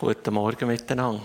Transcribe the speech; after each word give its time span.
Guten 0.00 0.32
Morgen 0.32 0.66
miteinander. 0.66 1.20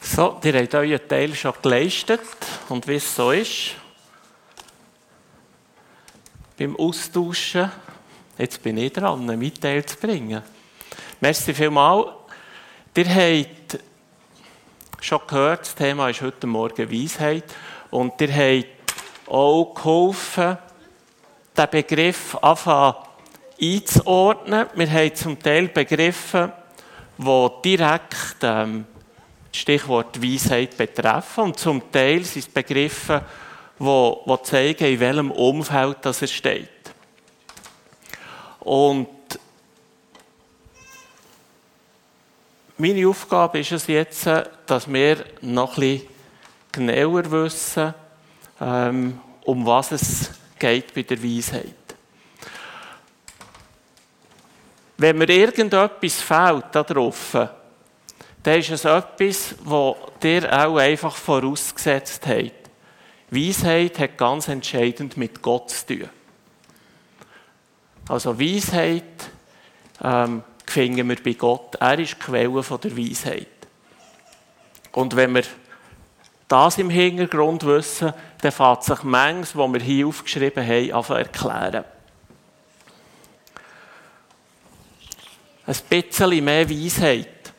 So, 0.00 0.40
ihr 0.42 0.60
habt 0.60 0.74
euren 0.74 1.08
Teil 1.08 1.36
schon 1.36 1.54
geleistet 1.62 2.20
und 2.68 2.88
wie 2.88 2.96
es 2.96 3.14
so 3.14 3.30
ist, 3.30 3.76
beim 6.58 6.74
Austauschen, 6.74 7.70
jetzt 8.36 8.60
bin 8.60 8.78
ich 8.78 8.92
dran, 8.92 9.30
einen 9.30 9.54
Teil 9.54 9.86
zu 9.86 9.96
bringen. 9.96 10.42
Merci 11.20 11.54
vielmals. 11.54 12.08
Ihr 12.96 13.08
habt 13.08 13.78
schon 15.00 15.20
gehört, 15.28 15.60
das 15.60 15.76
Thema 15.76 16.10
ist 16.10 16.22
heute 16.22 16.48
Morgen 16.48 16.90
Weisheit 16.90 17.54
und 17.92 18.20
ihr 18.20 18.34
habt 18.34 19.28
auch 19.28 19.72
geholfen, 19.76 20.58
den 21.56 21.70
Begriff 21.70 22.36
anfangen 22.36 22.94
einzuordnen. 23.60 24.66
Wir 24.74 24.90
haben 24.90 25.14
zum 25.14 25.38
Teil 25.42 25.68
Begriffe, 25.68 26.52
die 27.16 27.48
direkt 27.64 28.36
ähm, 28.42 28.86
das 29.50 29.60
Stichwort 29.60 30.22
Weisheit 30.22 30.76
betreffen 30.76 31.44
und 31.44 31.58
zum 31.58 31.90
Teil 31.90 32.22
sind 32.24 32.46
es 32.46 32.52
Begriffe, 32.52 33.22
die, 33.78 34.38
zeigen, 34.42 34.84
in 34.84 35.00
welchem 35.00 35.30
Umfeld 35.30 35.98
das 36.02 36.22
er 36.22 36.28
steht. 36.28 36.68
Und 38.60 39.08
meine 42.76 43.08
Aufgabe 43.08 43.60
ist 43.60 43.72
es 43.72 43.86
jetzt, 43.86 44.28
dass 44.66 44.92
wir 44.92 45.24
noch 45.40 45.76
bisschen 45.76 46.08
genauer 46.72 47.30
wissen, 47.30 47.94
ähm, 48.60 49.20
um 49.44 49.64
was 49.64 49.92
es 49.92 50.30
geht 50.30 50.45
bei 50.94 51.02
der 51.02 51.22
Weisheit. 51.22 51.74
Wenn 54.98 55.18
mir 55.18 55.28
irgendetwas 55.28 56.22
fehlt 56.22 56.66
darauf, 56.72 57.36
dann 58.42 58.58
ist 58.58 58.70
es 58.70 58.84
etwas, 58.84 59.54
das 59.64 59.94
dir 60.22 60.66
auch 60.66 60.76
einfach 60.76 61.14
vorausgesetzt 61.16 62.26
hat. 62.26 62.52
Weisheit 63.30 63.98
hat 63.98 64.16
ganz 64.16 64.48
entscheidend 64.48 65.16
mit 65.16 65.42
Gott 65.42 65.70
zu 65.70 65.86
tun. 65.86 66.08
Also 68.08 68.38
Weisheit 68.38 69.02
ähm, 70.02 70.44
finden 70.64 71.08
wir 71.08 71.22
bei 71.22 71.32
Gott. 71.32 71.74
Er 71.80 71.98
ist 71.98 72.14
die 72.14 72.18
Quelle 72.18 72.62
der 72.62 72.96
Weisheit. 72.96 73.48
Und 74.92 75.16
wenn 75.16 75.34
wir 75.34 75.42
das 76.48 76.78
im 76.78 76.90
Hintergrund 76.90 77.64
wissen, 77.66 78.12
dann 78.40 78.52
fängt 78.52 78.84
sich 78.84 79.02
manches, 79.02 79.56
was 79.56 79.72
wir 79.72 79.80
hier 79.80 80.06
aufgeschrieben 80.06 80.64
haben, 80.64 80.92
an 80.92 81.04
zu 81.04 81.14
erklären. 81.14 81.84
Ein 85.66 85.76
bisschen 85.88 86.44
mehr 86.44 86.70
Weisheit. 86.70 87.52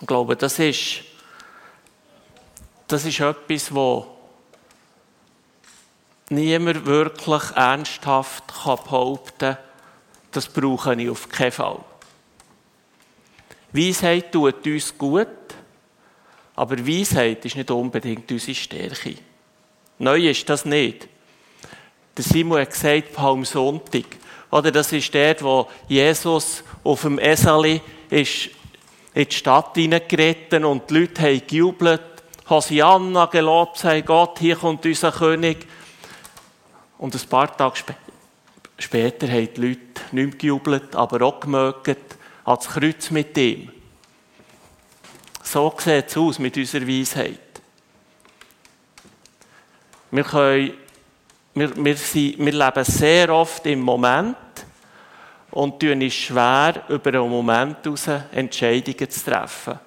Ich 0.00 0.06
glaube, 0.06 0.34
das 0.34 0.58
ist, 0.58 1.04
das 2.88 3.04
ist 3.04 3.20
etwas, 3.20 3.68
das 3.68 4.04
niemand 6.30 6.84
wirklich 6.86 7.42
ernsthaft 7.54 8.46
behaupten 8.48 9.54
kann, 9.54 9.58
das 10.32 10.48
brauche 10.48 10.94
ich 10.94 11.08
auf 11.08 11.28
keinen 11.28 11.52
Fall. 11.52 11.78
Weisheit 13.72 14.32
tut 14.32 14.66
uns 14.66 14.98
gut, 14.98 15.28
aber 16.56 16.86
Weisheit 16.86 17.44
ist 17.44 17.56
nicht 17.56 17.70
unbedingt 17.70 18.30
unsere 18.30 18.54
Stärke. 18.54 19.14
Neu 19.98 20.28
ist 20.28 20.48
das 20.48 20.64
nicht. 20.64 21.08
Der 22.16 22.24
Simon 22.24 22.60
hat 22.60 22.70
gesagt, 22.70 23.12
Palmsonntag. 23.12 24.04
Oder 24.50 24.70
das 24.70 24.92
ist 24.92 25.12
der, 25.14 25.40
wo 25.40 25.68
Jesus 25.88 26.62
auf 26.84 27.02
dem 27.02 27.18
Eseli 27.18 27.80
ist 28.08 28.50
in 29.14 29.28
die 29.28 29.34
Stadt 29.34 29.74
hineingeritten 29.74 30.64
und 30.64 30.88
die 30.90 31.00
Leute 31.00 31.22
haben 31.22 31.42
gejubelt. 31.46 32.02
Hosianna 32.48 33.26
gelobt 33.26 33.78
sei 33.78 34.02
Gott, 34.02 34.38
hier 34.38 34.56
kommt 34.56 34.84
unser 34.84 35.10
König. 35.10 35.66
Und 36.98 37.14
ein 37.14 37.28
paar 37.28 37.56
Tage 37.56 37.76
sp 37.82 37.94
später 38.76 39.28
haben 39.28 39.48
die 39.56 39.60
Leute 39.60 39.80
nicht 40.12 40.12
mehr 40.12 40.26
gejubelt, 40.36 40.94
aber 40.96 41.22
auch 41.22 41.40
gemögt 41.40 41.96
ans 42.44 42.68
Kreuz 42.68 43.10
mit 43.10 43.36
ihm. 43.38 43.70
So 45.44 45.72
sieht 45.78 46.08
es 46.08 46.16
aus 46.16 46.38
mit 46.38 46.56
unserer 46.56 46.88
Weisheit. 46.88 47.38
Wir, 50.10 50.24
können, 50.24 50.72
wir, 51.54 51.84
wir, 51.84 51.96
sind, 51.96 52.38
wir 52.38 52.52
leben 52.52 52.84
sehr 52.84 53.28
oft 53.28 53.64
im 53.66 53.80
Moment 53.80 54.36
und 55.50 55.78
tun 55.78 56.00
es 56.00 56.14
schwer, 56.14 56.82
über 56.88 57.10
einen 57.10 57.28
Moment 57.28 57.84
heraus 57.84 58.08
Entscheidungen 58.32 59.10
zu 59.10 59.30
treffen. 59.30 59.78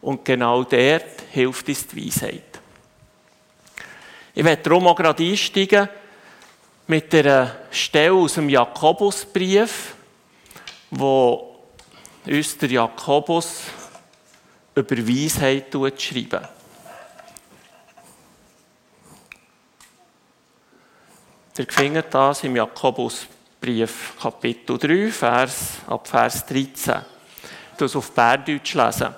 Und 0.00 0.24
genau 0.24 0.64
dort 0.64 1.22
hilft 1.30 1.68
uns 1.68 1.86
die 1.86 2.06
Weisheit. 2.06 2.60
Ich 4.34 4.42
werde 4.42 4.62
darum 4.62 4.86
auch 4.86 4.96
gerade 4.96 5.22
einsteigen 5.22 5.88
mit 6.86 7.14
einer 7.14 7.54
Stelle 7.70 8.14
aus 8.14 8.34
dem 8.34 8.48
Jakobusbrief, 8.48 9.94
wo 10.90 11.56
uns 12.26 12.58
der 12.58 12.70
Jakobus 12.70 13.64
über 14.74 14.96
Weisheit 14.96 15.72
schreiben. 15.72 16.48
Ihr 21.56 21.66
findet 21.68 22.12
das 22.12 22.42
im 22.42 22.56
Jakobusbrief, 22.56 24.14
Kapitel 24.20 24.76
3, 24.76 25.12
Vers, 25.12 25.78
ab 25.86 26.08
Vers 26.08 26.44
13. 26.46 27.02
Ich 27.74 27.80
lese 27.80 27.98
auf 27.98 28.10
Bärdeutsch 28.10 28.74
lesen. 28.74 29.14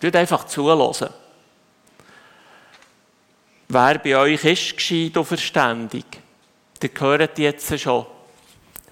Tut 0.00 0.14
einfach 0.14 0.44
zuhören. 0.44 1.10
Wer 3.68 3.98
bei 3.98 4.16
euch 4.16 4.44
ist 4.44 4.76
gescheit 4.76 5.16
und 5.16 5.24
verständig, 5.24 6.04
der 6.80 6.88
gehört 6.90 7.38
jetzt 7.38 7.80
schon. 7.80 8.06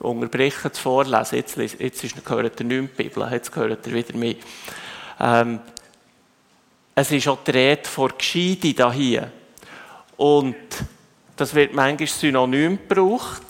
Unterbrechen 0.00 0.70
das 0.70 0.78
Vorlesen. 0.80 1.36
Jetzt, 1.36 1.56
jetzt 1.56 2.24
gehört 2.24 2.60
er 2.60 2.66
nicht 2.66 2.90
die 2.98 3.02
Bibel, 3.02 3.28
jetzt 3.30 3.52
gehört 3.52 3.86
er 3.86 3.92
wieder 3.92 4.16
mehr. 4.16 4.34
Ähm, 5.22 5.60
es 6.96 7.12
ist 7.12 7.28
auch 7.28 7.44
die 7.44 7.52
Rede 7.52 7.88
von 7.88 8.12
Gescheide 8.18 8.92
hier. 8.92 9.32
Und 10.16 10.56
das 11.36 11.54
wird 11.54 11.72
manchmal 11.72 12.08
synonym 12.08 12.78
gebraucht. 12.86 13.42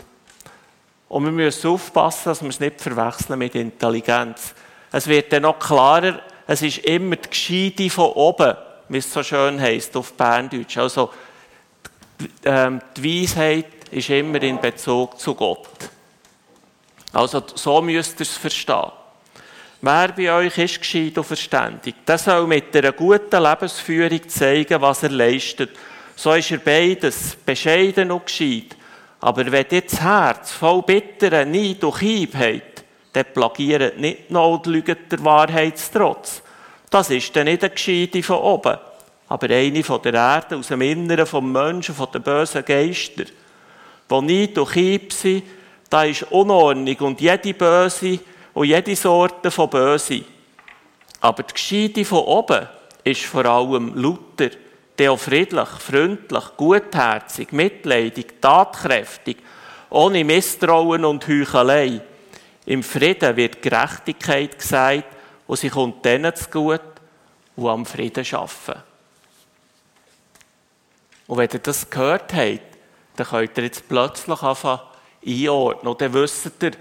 Und 1.09 1.25
wir 1.25 1.33
müssen 1.33 1.71
aufpassen, 1.71 2.27
dass 2.27 2.43
wir 2.43 2.51
es 2.51 2.61
nicht 2.61 2.81
verwechseln 2.81 3.39
mit 3.39 3.55
Intelligenz. 3.55 4.55
Es 4.93 5.07
wird 5.07 5.33
dann 5.33 5.43
noch 5.43 5.59
klarer, 5.59 6.21
es 6.47 6.63
ist 6.63 6.79
immer 6.79 7.17
die 7.17 7.31
Gescheide 7.31 7.91
von 7.91 8.13
oben, 8.13 8.55
wie 8.89 8.99
es 8.99 9.13
so 9.13 9.23
schön 9.23 9.61
heisst 9.61 9.97
auf 9.97 10.13
Berndeutsch. 10.13 10.77
Also, 10.77 11.11
die, 12.21 12.31
ähm, 12.45 12.81
die 12.97 13.23
Weisheit 13.23 13.89
ist 13.91 14.11
immer 14.11 14.43
in 14.43 14.61
Bezug 14.61 15.19
zu 15.19 15.35
Gott. 15.35 15.69
Also, 17.13 17.43
so 17.55 17.81
müsst 17.81 18.21
ihr 18.21 18.25
es 18.25 18.37
verstehen. 18.37 18.93
Wer 19.85 20.13
bei 20.13 20.33
euch 20.33 20.59
ist 20.59 20.79
gescheit 20.79 21.19
und 21.19 21.25
verständig, 21.25 21.97
der 22.07 22.17
soll 22.17 22.47
mit 22.47 22.75
einer 22.77 22.93
guten 22.93 23.43
Lebensführung 23.43 24.29
zeigen, 24.29 24.81
was 24.81 25.03
er 25.03 25.09
leistet. 25.09 25.71
So 26.15 26.33
ist 26.35 26.53
er 26.53 26.59
beides, 26.59 27.37
bescheiden 27.45 28.13
und 28.13 28.25
gescheit. 28.27 28.77
Aber 29.19 29.51
wenn 29.51 29.67
ihr 29.73 29.81
das 29.81 30.01
Herz 30.01 30.53
voll 30.53 30.83
bitteren 30.83 31.51
Neid 31.51 31.83
und 31.83 31.99
Hieb 31.99 32.33
habt, 32.37 32.85
dann 33.13 33.25
plagiert 33.35 33.99
nicht 33.99 34.31
noch 34.31 34.55
und 34.55 34.67
lügt 34.67 35.11
der 35.11 35.25
Wahrheitstrotz. 35.25 36.43
Das 36.89 37.11
ist 37.11 37.35
dann 37.35 37.47
nicht 37.47 37.65
eine 37.65 37.75
Gescheite 37.75 38.23
von 38.23 38.37
oben, 38.37 38.79
aber 39.27 39.51
eine 39.51 39.83
von 39.83 40.01
der 40.01 40.15
Erde, 40.15 40.59
aus 40.59 40.69
dem 40.69 40.83
Inneren 40.83 41.27
vom 41.27 41.51
Menschen, 41.51 41.97
von 41.97 42.07
den 42.15 42.23
bösen 42.23 42.65
Geistern. 42.65 43.27
Wo 44.09 44.21
Neid 44.21 44.57
und 44.59 44.73
Hieb 44.75 45.13
sind, 45.13 45.43
da 45.91 46.05
ist 46.05 46.23
Unordnung 46.31 46.97
und 46.99 47.21
jede 47.21 47.53
böse 47.53 48.21
und 48.55 48.67
jede 48.67 48.97
Sorte 48.97 49.51
von 49.51 49.71
Böse. 49.71 50.25
Aber 51.21 51.43
die 51.43 51.55
Gescheite 51.55 52.05
von 52.05 52.25
oben 52.25 52.69
ist 53.05 53.25
vor 53.25 53.45
allem 53.47 53.95
Luther, 53.95 54.51
der 54.99 55.17
friedlich, 55.17 55.69
freundlich, 55.69 56.45
gutherzig, 56.57 57.53
mitleidig, 57.53 58.41
tatkräftig, 58.41 59.39
ohne 59.91 60.25
Misstrauen 60.25 61.05
und 61.05 61.27
Heuchelei. 61.27 62.01
Im 62.67 62.83
Frieden 62.83 63.37
wird 63.37 63.63
Gerechtigkeit 63.63 64.59
gesagt 64.59 65.05
und 65.47 65.59
sie 65.59 65.71
kommt 65.71 66.05
denen 66.05 66.35
zu 66.35 66.49
gut, 66.51 66.81
die 67.57 67.67
am 67.67 67.87
Frieden 67.87 68.25
arbeiten. 68.33 68.83
Und 71.27 71.39
wenn 71.39 71.51
ihr 71.51 71.59
das 71.59 71.89
gehört 71.89 72.33
habt, 72.35 72.61
dann 73.17 73.27
könnt 73.27 73.59
ihr 73.59 73.65
jetzt 73.65 73.89
plötzlich 73.89 74.43
anfangen 74.43 74.81
einordnen. 75.27 75.93
Und 75.93 76.01
dann 76.01 76.13
wisst 76.15 76.63
ihr, 76.63 76.73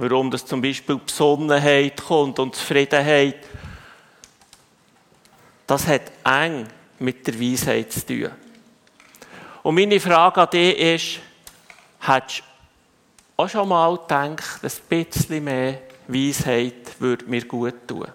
warum 0.00 0.30
das 0.30 0.46
zum 0.46 0.62
Beispiel 0.62 0.96
Besonnenheit 0.96 2.02
kommt 2.02 2.38
und 2.38 2.56
Zufriedenheit. 2.56 3.36
Das 5.66 5.86
hat 5.86 6.10
eng 6.24 6.66
mit 6.98 7.26
der 7.26 7.38
Weisheit 7.38 7.92
zu 7.92 8.06
tun. 8.06 8.30
Und 9.62 9.74
meine 9.74 10.00
Frage 10.00 10.40
an 10.40 10.48
dich 10.50 10.78
ist, 10.78 11.20
hättest 12.00 12.42
auch 13.36 13.48
schon 13.48 13.68
mal 13.68 13.94
gedacht, 13.98 14.64
ein 14.64 14.70
bisschen 14.88 15.44
mehr 15.44 15.82
Weisheit 16.08 16.98
würde 16.98 17.26
mir 17.26 17.44
gut 17.44 17.86
tun. 17.86 18.08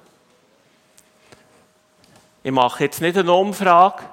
Ich 2.42 2.52
mache 2.52 2.84
jetzt 2.84 3.00
nicht 3.00 3.18
eine 3.18 3.32
Umfrage. 3.32 4.04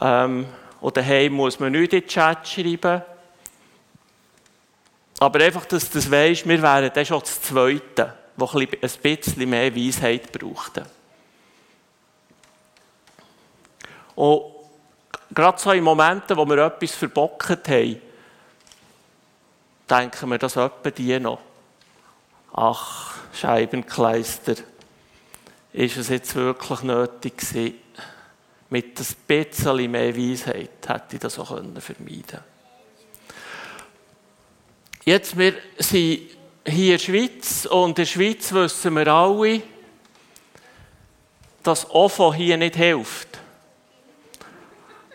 Ähm, 0.00 0.46
oder 0.82 1.00
daheim 1.00 1.32
muss 1.32 1.58
man 1.58 1.72
nicht 1.72 1.94
in 1.94 2.00
den 2.00 2.08
Chat 2.08 2.46
schreiben. 2.46 3.02
Aber 5.22 5.38
einfach, 5.38 5.64
dass 5.66 5.88
du 5.88 5.98
das 5.98 6.10
weisst, 6.10 6.48
wir 6.48 6.60
wären 6.60 6.90
dann 6.92 7.06
schon 7.06 7.20
das 7.20 7.40
Zweite, 7.40 8.12
das 8.36 8.54
ein 8.56 8.66
bisschen 9.00 9.48
mehr 9.48 9.72
Weisheit 9.72 10.32
braucht. 10.32 10.82
Und 14.16 14.42
gerade 15.32 15.60
so 15.60 15.70
in 15.70 15.84
Momenten, 15.84 16.36
wo 16.36 16.44
wir 16.44 16.58
etwas 16.66 16.96
verbockt 16.96 17.68
haben, 17.68 18.02
denken 19.88 20.28
wir, 20.28 20.38
dass 20.38 20.56
etwa 20.56 20.90
die 20.90 21.20
noch. 21.20 21.38
Ach, 22.52 23.14
Scheibenkleister, 23.32 24.56
ist 25.72 25.98
es 25.98 26.08
jetzt 26.08 26.34
wirklich 26.34 26.82
nötig 26.82 27.38
gewesen? 27.38 27.74
Mit 28.70 28.98
ein 28.98 29.06
bisschen 29.28 29.88
mehr 29.88 30.16
Weisheit 30.16 30.70
hätte 30.84 31.14
ich 31.14 31.20
das 31.20 31.38
auch 31.38 31.46
vermeiden 31.46 32.26
können. 32.26 32.51
Jetzt, 35.04 35.36
wir 35.36 35.54
sind 35.78 36.30
hier 36.64 36.92
in 36.94 36.98
der 36.98 36.98
Schweiz 36.98 37.66
und 37.66 37.88
in 37.88 37.94
der 37.96 38.04
Schweiz 38.04 38.52
wissen 38.52 38.94
wir 38.94 39.08
alle, 39.08 39.60
dass 41.64 41.90
OFO 41.90 42.32
hier 42.32 42.56
nicht 42.56 42.76
hilft. 42.76 43.26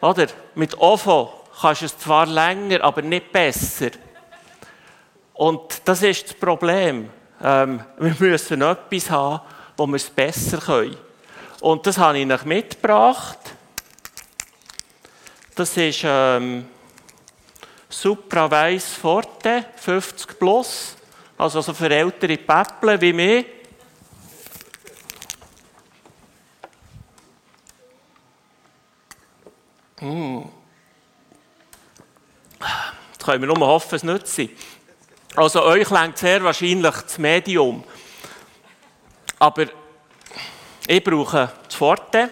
Oder? 0.01 0.27
Mit 0.55 0.77
OFO 0.77 1.31
kannst 1.61 1.83
du 1.83 1.85
es 1.85 1.97
zwar 1.97 2.25
länger, 2.25 2.83
aber 2.83 3.01
nicht 3.01 3.31
besser. 3.31 3.91
Und 5.35 5.81
das 5.85 6.03
ist 6.03 6.31
das 6.31 6.33
Problem. 6.33 7.09
Ähm, 7.41 7.81
wir 7.97 8.15
müssen 8.19 8.61
etwas 8.61 9.09
haben, 9.09 9.41
wo 9.77 9.87
wir 9.87 9.95
es 9.95 10.09
besser 10.09 10.57
können. 10.57 10.97
Und 11.61 11.87
das 11.87 11.97
habe 11.97 12.19
ich 12.19 12.29
euch 12.29 12.43
mitgebracht. 12.43 13.39
Das 15.55 15.77
ist 15.77 16.01
ähm, 16.03 16.67
Supra 17.89 18.49
Weiss 18.51 18.93
Forte 18.93 19.65
50 19.77 20.39
Plus. 20.39 20.95
Also 21.37 21.61
so 21.61 21.73
für 21.73 21.89
ältere 21.89 22.37
Päppchen 22.37 23.01
wie 23.01 23.13
mich. 23.13 23.45
Mm. 30.01 30.41
Jetzt 33.11 33.25
können 33.25 33.41
wir 33.41 33.47
nur 33.47 33.67
hoffen, 33.67 33.95
es 33.95 34.03
nützt. 34.03 34.39
Also 35.35 35.63
euch 35.63 35.89
lenkt 35.89 36.17
sehr 36.17 36.43
wahrscheinlich 36.43 36.95
das 36.95 37.17
Medium. 37.17 37.83
Aber 39.39 39.65
ich 40.87 41.03
brauche 41.03 41.51
das 41.65 41.75
Forte, 41.75 42.31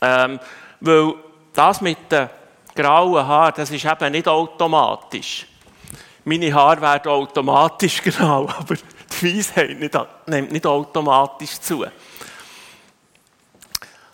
ähm, 0.00 0.40
weil 0.80 1.14
das 1.52 1.80
mit 1.80 2.10
den 2.10 2.28
grauen 2.74 3.26
Haaren, 3.26 3.54
das 3.56 3.70
ist 3.70 3.84
eben 3.84 4.12
nicht 4.12 4.28
automatisch. 4.28 5.46
Meine 6.24 6.54
Haare 6.54 6.80
werden 6.80 7.10
automatisch 7.10 8.02
grau, 8.04 8.48
aber 8.48 8.76
die 8.76 9.38
Weisheit 9.38 9.78
nicht, 9.78 9.98
nimmt 10.26 10.52
nicht 10.52 10.66
automatisch 10.66 11.60
zu. 11.60 11.84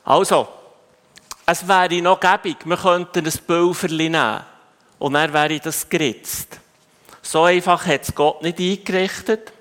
Also, 0.04 0.48
es 1.44 1.66
wäre 1.66 2.02
noch 2.02 2.20
gäbig, 2.20 2.56
wir 2.64 2.76
könnten 2.76 3.26
ein 3.26 3.32
Pulverli 3.46 4.08
nehmen 4.08 4.40
und 4.98 5.12
dann 5.12 5.32
wäre 5.32 5.60
das 5.60 5.88
geritzt. 5.88 6.60
So 7.22 7.44
einfach 7.44 7.86
hat 7.86 8.02
es 8.02 8.14
Gott 8.14 8.42
nicht 8.42 8.58
eingerichtet. 8.58 9.52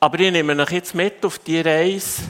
Aber 0.00 0.18
ich 0.18 0.32
nehme 0.32 0.60
euch 0.60 0.70
jetzt 0.70 0.94
mit 0.94 1.24
auf 1.24 1.38
die 1.38 1.60
Reise, 1.60 2.22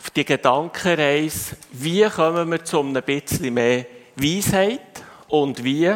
auf 0.00 0.10
die 0.10 0.24
Gedankenreise, 0.24 1.56
wie 1.72 2.08
kommen 2.08 2.50
wir 2.50 2.64
zu 2.64 2.80
einem 2.80 3.02
bisschen 3.02 3.52
mehr 3.52 3.84
Weisheit 4.16 4.80
und 5.28 5.62
wie 5.62 5.94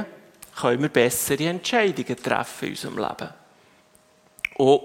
können 0.61 0.83
wir 0.83 0.89
bessere 0.91 1.49
Entscheidungen 1.49 2.23
treffen 2.23 2.67
in 2.67 2.71
unserem 2.73 2.99
Leben. 2.99 3.31
Und 4.57 4.83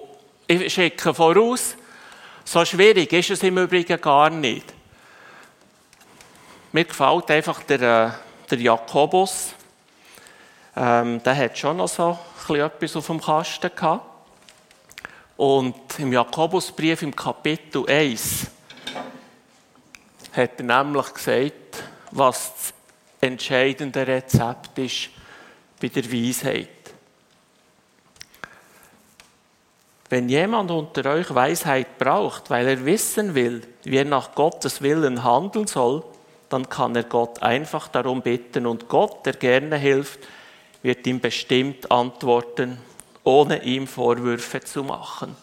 ich 0.48 0.74
schicke 0.74 1.14
voraus, 1.14 1.76
so 2.46 2.64
schwierig 2.64 3.12
ist 3.12 3.32
es 3.32 3.44
im 3.44 3.58
Übrigen 3.58 4.00
gar 4.00 4.30
nicht. 4.30 4.74
Mir 6.72 6.86
gefällt 6.86 7.30
einfach 7.30 7.62
der, 7.64 7.82
äh, 7.82 8.12
der 8.50 8.58
Jakobus, 8.58 9.54
ähm, 10.78 11.22
der 11.22 11.36
hat 11.36 11.58
schon 11.58 11.78
noch 11.78 11.90
so 11.90 12.18
etwas 12.56 12.96
auf 12.96 13.08
dem 13.08 13.22
Kasten 13.22 13.70
gehabt. 13.76 14.06
Und 15.36 15.76
im 16.00 16.14
Jakobusbrief 16.14 17.02
im 17.02 17.16
Kapitel 17.16 17.88
1 17.88 18.48
hat 20.40 20.60
er 20.60 20.84
nämlich 20.84 21.14
gesagt, 21.14 21.84
was 22.12 22.54
das 22.54 22.74
entscheidende 23.22 24.08
Rezept 24.08 24.78
ist 24.78 25.10
bei 25.82 25.90
der 25.90 26.12
Weisheit. 26.12 26.70
Wenn 30.10 30.28
jemand 30.28 30.72
unter 30.72 31.06
euch 31.12 31.34
Weisheit 31.34 32.00
braucht, 32.00 32.50
weil 32.50 32.68
er 32.68 32.86
wissen 32.86 33.36
will, 33.36 33.62
wie 33.84 33.98
er 33.98 34.06
nach 34.06 34.34
Gottes 34.34 34.82
Willen 34.82 35.24
handeln 35.24 35.68
soll, 35.68 36.04
dann 36.50 36.68
kann 36.68 36.96
er 36.96 37.04
Gott 37.04 37.44
einfach 37.44 37.88
darum 37.90 38.24
bitten 38.24 38.66
und 38.66 38.88
Gott, 38.88 39.26
der 39.26 39.34
gerne 39.34 39.78
hilft, 39.78 40.20
wird 40.82 41.06
ihm 41.06 41.20
bestimmt 41.20 41.92
antworten, 41.92 42.80
ohne 43.24 43.64
ihm 43.64 43.86
Vorwürfe 43.86 44.62
zu 44.62 44.84
machen. 44.84 45.36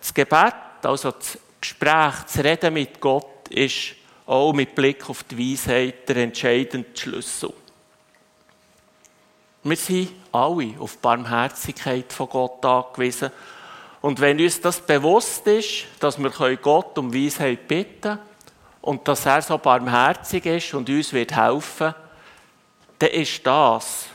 Das 0.00 0.12
Gebet, 0.12 0.54
also 0.82 1.12
das 1.12 1.38
Gespräch, 1.60 2.14
das 2.24 2.44
Reden 2.44 2.74
mit 2.74 3.00
Gott, 3.00 3.41
ist 3.52 3.94
auch 4.26 4.52
mit 4.52 4.74
Blick 4.74 5.08
auf 5.08 5.24
die 5.24 5.52
Weisheit 5.52 6.08
der 6.08 6.16
entscheidende 6.16 6.88
Schlüssel. 6.94 7.52
Wir 9.64 9.76
sind 9.76 10.12
alle 10.32 10.74
auf 10.78 10.94
die 10.94 10.98
Barmherzigkeit 11.02 12.12
von 12.12 12.28
Gott 12.28 12.64
angewiesen. 12.64 13.30
Und 14.00 14.20
wenn 14.20 14.40
uns 14.40 14.60
das 14.60 14.80
bewusst 14.80 15.46
ist, 15.46 15.84
dass 16.00 16.18
wir 16.18 16.56
Gott 16.56 16.98
um 16.98 17.14
Weisheit 17.14 17.68
bitten 17.68 18.00
können 18.00 18.18
und 18.80 19.06
dass 19.06 19.26
er 19.26 19.40
so 19.42 19.58
barmherzig 19.58 20.44
ist 20.46 20.74
und 20.74 20.88
uns 20.88 21.12
wird 21.12 21.36
helfen, 21.36 21.94
dann 22.98 23.10
ist 23.10 23.46
das 23.46 24.06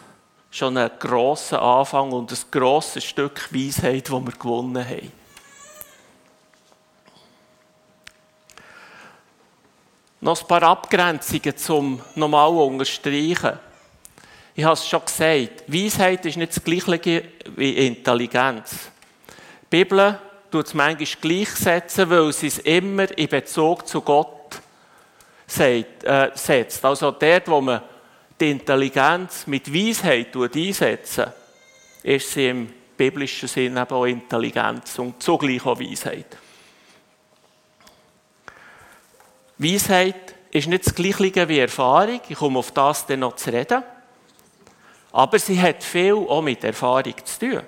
schon 0.52 0.78
ein 0.78 0.92
grosser 1.00 1.62
Anfang 1.62 2.12
und 2.12 2.32
ein 2.32 2.38
grosses 2.52 3.06
Stück 3.06 3.54
Weisheit, 3.54 4.10
das 4.10 4.26
wir 4.26 4.34
gewonnen 4.34 4.86
haben. 4.86 5.12
Noch 10.28 10.42
ein 10.42 10.48
paar 10.50 10.64
Abgrenzungen 10.64 11.56
zum 11.56 12.02
nochmal 12.16 12.50
unterstreichen. 12.50 13.60
Ich 14.56 14.64
habe 14.66 14.74
es 14.74 14.86
schon 14.86 15.06
gesagt, 15.06 15.64
Weisheit 15.68 16.26
ist 16.26 16.36
nicht 16.36 16.54
das 16.54 16.62
Gleiche 16.62 17.24
wie 17.56 17.88
Intelligenz. 17.88 18.92
Die 19.32 19.68
Bibel 19.70 20.20
tut 20.52 20.66
es 20.66 20.74
manchmal 20.74 21.08
gleichsetzen, 21.22 22.10
weil 22.10 22.34
sie 22.34 22.48
es 22.48 22.60
immer 22.60 23.18
in 23.18 23.30
Bezug 23.30 23.88
zu 23.88 24.02
Gott 24.02 24.60
äh, 25.60 25.86
setzt. 26.34 26.84
Also 26.84 27.12
dort, 27.12 27.48
wo 27.48 27.62
man 27.62 27.82
die 28.38 28.52
Intelligenz 28.52 29.48
mit 29.48 29.74
Weisheit 29.74 30.36
einsetzen, 30.36 31.28
ist 32.04 32.34
sie 32.34 32.50
im 32.50 32.74
biblischen 32.98 33.48
Sinne 33.48 33.80
eben 33.84 33.96
auch 33.96 34.04
Intelligenz 34.04 35.00
und 35.00 35.24
zugleich 35.24 35.66
auch 35.66 35.80
Weisheit. 35.80 36.38
Weisheit 39.58 40.36
ist 40.52 40.68
nicht 40.68 40.86
das 40.86 40.96
Gleiche 40.96 41.48
wie 41.48 41.60
Erfahrung. 41.60 42.22
Ich 42.28 42.38
komme 42.38 42.60
auf 42.60 42.72
das 42.72 43.06
dann 43.06 43.22
noch 43.22 43.36
zu 43.36 43.52
reden. 43.52 43.84
Aber 45.12 45.40
sie 45.40 45.60
hat 45.62 45.84
viel 45.84 46.14
auch 46.14 46.42
mit 46.42 46.64
Erfahrung 46.64 47.16
zu 47.24 47.40
tun. 47.40 47.62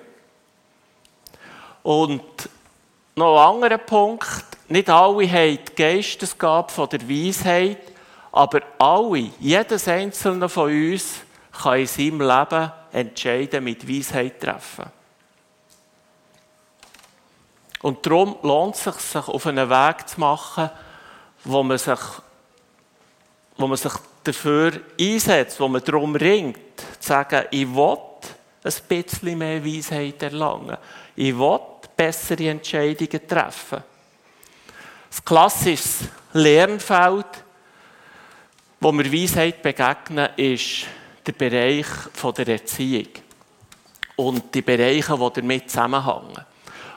Und 1.82 2.22
noch 3.16 3.40
ein 3.40 3.54
anderer 3.54 3.78
Punkt. 3.78 4.44
Nicht 4.68 4.88
alle 4.88 5.28
haben 5.28 5.58
die 5.66 5.74
Geistesgabe 5.74 6.70
von 6.70 6.88
der 6.88 7.08
Weisheit, 7.08 7.78
aber 8.30 8.60
alle, 8.78 9.30
jedes 9.40 9.88
einzelne 9.88 10.48
von 10.48 10.70
uns 10.70 11.16
kann 11.60 11.80
in 11.80 11.86
seinem 11.86 12.20
Leben 12.20 12.72
entscheiden, 12.92 13.64
mit 13.64 13.88
Weisheit 13.88 14.40
treffen. 14.40 14.86
Und 17.82 18.04
darum 18.06 18.36
lohnt 18.42 18.76
es 18.76 18.84
sich, 18.84 18.94
sich 18.94 19.26
auf 19.28 19.46
einen 19.46 19.68
Weg 19.68 20.08
zu 20.08 20.20
machen, 20.20 20.70
wo 21.44 21.62
man 21.62 21.78
sich, 21.78 21.98
wo 23.56 23.66
man 23.66 23.76
sich 23.76 23.92
dafür 24.24 24.72
einsetzt, 24.98 25.60
wo 25.60 25.68
man 25.68 25.84
darum 25.84 26.14
ringt, 26.16 26.58
zu 26.98 27.08
sagen, 27.08 27.46
ich 27.50 27.68
will 27.74 27.98
ein 28.62 28.72
bisschen 28.88 29.38
mehr 29.38 29.64
Weisheit 29.64 30.22
erlangen. 30.22 30.76
Ich 31.16 31.36
will 31.36 31.60
bessere 31.96 32.50
Entscheidungen 32.50 33.26
treffen. 33.26 33.82
Das 35.08 35.24
klassische 35.24 36.08
Lernfeld 36.32 37.44
wo 38.80 38.92
wir 38.92 39.12
Weisheit 39.12 39.62
begegnen, 39.62 40.30
ist 40.36 40.86
der 41.26 41.32
Bereich 41.32 41.86
der 42.36 42.48
Erziehung 42.48 43.08
und 44.16 44.54
die 44.54 44.62
Bereiche, 44.62 45.16
die 45.18 45.40
damit 45.40 45.70
zusammenhängen. 45.70 46.46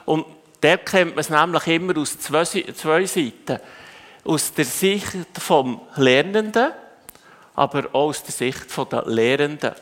Und 0.06 0.26
der 0.62 0.78
kennt 0.78 1.10
man 1.10 1.20
es 1.20 1.28
nämlich 1.28 1.66
immer 1.66 1.98
aus 1.98 2.18
zwei, 2.18 2.44
zwei 2.44 3.04
Seiten. 3.04 3.58
Aus 4.24 4.52
der 4.52 4.64
Sicht 4.64 5.38
vom 5.38 5.80
Lernenden, 5.96 6.72
aber 7.54 7.88
auch 7.92 8.08
aus 8.08 8.22
der 8.22 8.32
Sicht 8.32 8.66
der 8.90 9.04
Lehrenden. 9.06 9.74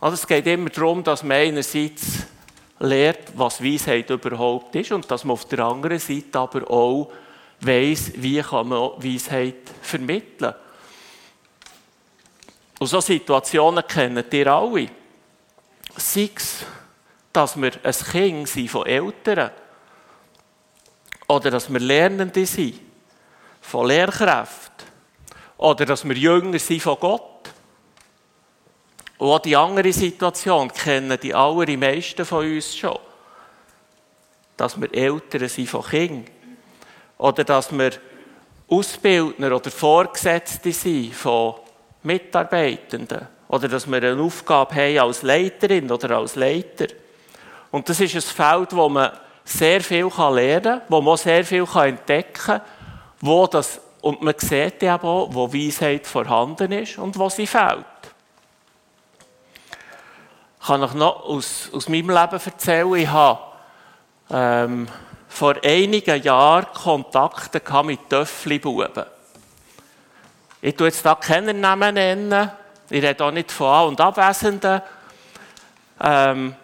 Also 0.00 0.14
es 0.14 0.26
geht 0.26 0.46
immer 0.46 0.68
darum, 0.70 1.02
dass 1.02 1.22
man 1.22 1.38
einerseits 1.38 2.26
lehrt, 2.80 3.32
was 3.34 3.62
Weisheit 3.62 4.10
überhaupt 4.10 4.74
ist 4.74 4.92
und 4.92 5.10
dass 5.10 5.24
man 5.24 5.32
auf 5.32 5.46
der 5.46 5.60
anderen 5.60 5.98
Seite 5.98 6.38
aber 6.38 6.70
auch 6.70 7.10
weiss, 7.60 8.12
wie 8.16 8.40
kann 8.42 8.68
man 8.68 8.90
Weisheit 8.98 9.70
vermitteln. 9.80 10.54
Und 12.78 12.86
solche 12.88 13.14
Situationen 13.14 13.86
kennen 13.86 14.24
ihr 14.30 14.46
alle. 14.48 14.88
Sei 15.96 16.30
es, 16.36 16.66
dass 17.32 17.56
wir 17.56 17.72
ein 17.82 17.94
Kind 17.94 18.48
sind 18.48 18.70
von 18.70 18.86
Eltern 18.86 19.50
oder 21.28 21.50
dass 21.50 21.72
wir 21.72 21.80
Lernende 21.80 22.46
sind 22.46 22.80
von 23.60 23.88
Lehrkräften 23.88 24.86
oder 25.58 25.86
dass 25.86 26.06
wir 26.06 26.16
Jünger 26.16 26.58
sind 26.58 26.82
von 26.82 26.98
Gott. 27.00 27.50
Und 29.18 29.28
auch 29.28 29.38
die 29.38 29.56
andere 29.56 29.92
Situation 29.92 30.70
kennen 30.72 31.18
die 31.20 31.34
allermeisten 31.34 32.24
von 32.24 32.44
uns 32.44 32.76
schon. 32.76 32.98
Dass 34.56 34.78
wir 34.80 34.92
Eltern 34.92 35.48
sind 35.48 35.68
von 35.68 35.82
Kindern. 35.82 36.26
Oder 37.18 37.44
dass 37.44 37.72
wir 37.72 37.92
Ausbildner 38.68 39.56
oder 39.56 39.70
Vorgesetzte 39.70 40.72
sind 40.72 41.14
von 41.14 41.54
Mitarbeitenden. 42.02 43.26
Oder 43.48 43.68
dass 43.68 43.86
wir 43.86 43.96
eine 43.96 44.20
Aufgabe 44.20 44.74
haben 44.74 44.98
als 44.98 45.22
Leiterin 45.22 45.90
oder 45.90 46.18
als 46.18 46.34
Leiter. 46.34 46.88
Und 47.70 47.88
das 47.88 48.00
ist 48.00 48.14
ein 48.14 48.20
Feld, 48.20 48.76
wo 48.76 48.88
man 48.88 49.12
sehr 49.46 49.80
viel 49.80 50.08
lernen 50.08 50.62
kann, 50.62 50.82
wo 50.88 51.00
man 51.00 51.16
sehr 51.16 51.44
viel 51.44 51.66
entdecken 51.74 52.32
kann, 52.34 52.60
wo 53.20 53.46
das, 53.46 53.80
und 54.02 54.20
man 54.20 54.34
sieht 54.36 54.82
eben 54.82 55.00
auch, 55.00 55.28
wo 55.32 55.52
Weisheit 55.52 56.06
vorhanden 56.06 56.72
ist 56.72 56.98
und 56.98 57.16
wo 57.16 57.28
sie 57.30 57.46
fehlt. 57.46 57.84
Ich 60.60 60.66
kann 60.66 60.82
euch 60.82 60.94
noch 60.94 61.24
aus, 61.24 61.70
aus 61.72 61.88
meinem 61.88 62.10
Leben 62.10 62.40
erzählen, 62.44 62.94
ich 62.94 63.08
habe 63.08 63.38
ähm, 64.30 64.88
vor 65.28 65.54
einigen 65.64 66.22
Jahren 66.22 66.66
Kontakte 66.74 67.62
mit 67.84 68.10
Töffli-Buben. 68.10 69.06
Ich 70.60 70.74
tue 70.74 70.88
jetzt 70.88 71.06
da 71.06 71.14
keinen 71.14 71.60
Namen 71.60 71.94
nennen. 71.94 72.50
Ich 72.90 73.02
rede 73.02 73.24
auch 73.24 73.30
nicht 73.30 73.52
von 73.52 73.68
An- 73.68 73.88
und 73.88 74.00
Abwesenden. 74.00 74.82
Ähm, 76.00 76.56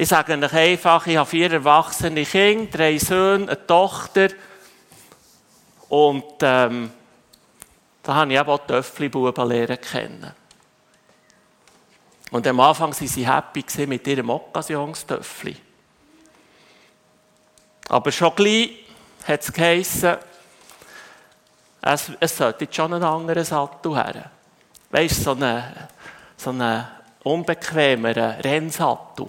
ich 0.00 0.06
sage 0.06 0.38
euch 0.38 0.52
einfach, 0.52 1.08
ich 1.08 1.16
habe 1.16 1.28
vier 1.28 1.52
erwachsene 1.54 2.24
Kinder, 2.24 2.70
drei 2.70 2.98
Söhne, 2.98 3.48
eine 3.48 3.66
Tochter. 3.66 4.28
Und 5.88 6.34
ähm, 6.42 6.92
da 8.04 8.14
habe 8.14 8.32
ich 8.32 8.38
eben 8.38 8.48
auch 8.48 8.64
Töffli-Buben 8.64 9.48
lernen 9.48 9.80
kennen. 9.80 10.32
Und 12.30 12.46
am 12.46 12.60
Anfang 12.60 12.92
waren 12.92 13.08
sie 13.08 13.28
happy 13.28 13.64
mit 13.88 14.06
ihrem 14.06 14.30
Occasionstöffli. 14.30 15.56
Aber 17.88 18.12
schon 18.12 18.36
gleich 18.36 18.84
hat 19.26 19.40
es 19.40 19.52
geheissen, 19.52 20.16
es, 21.82 22.12
es 22.20 22.36
sollte 22.36 22.68
schon 22.70 22.94
einen 22.94 23.02
anderen 23.02 23.44
Sattel 23.44 23.96
her. 23.96 24.30
Weißt 24.90 25.18
du, 25.18 25.22
so 25.24 25.30
einen, 25.32 25.64
so 26.36 26.50
einen 26.50 26.86
Rennsattel. 28.44 29.28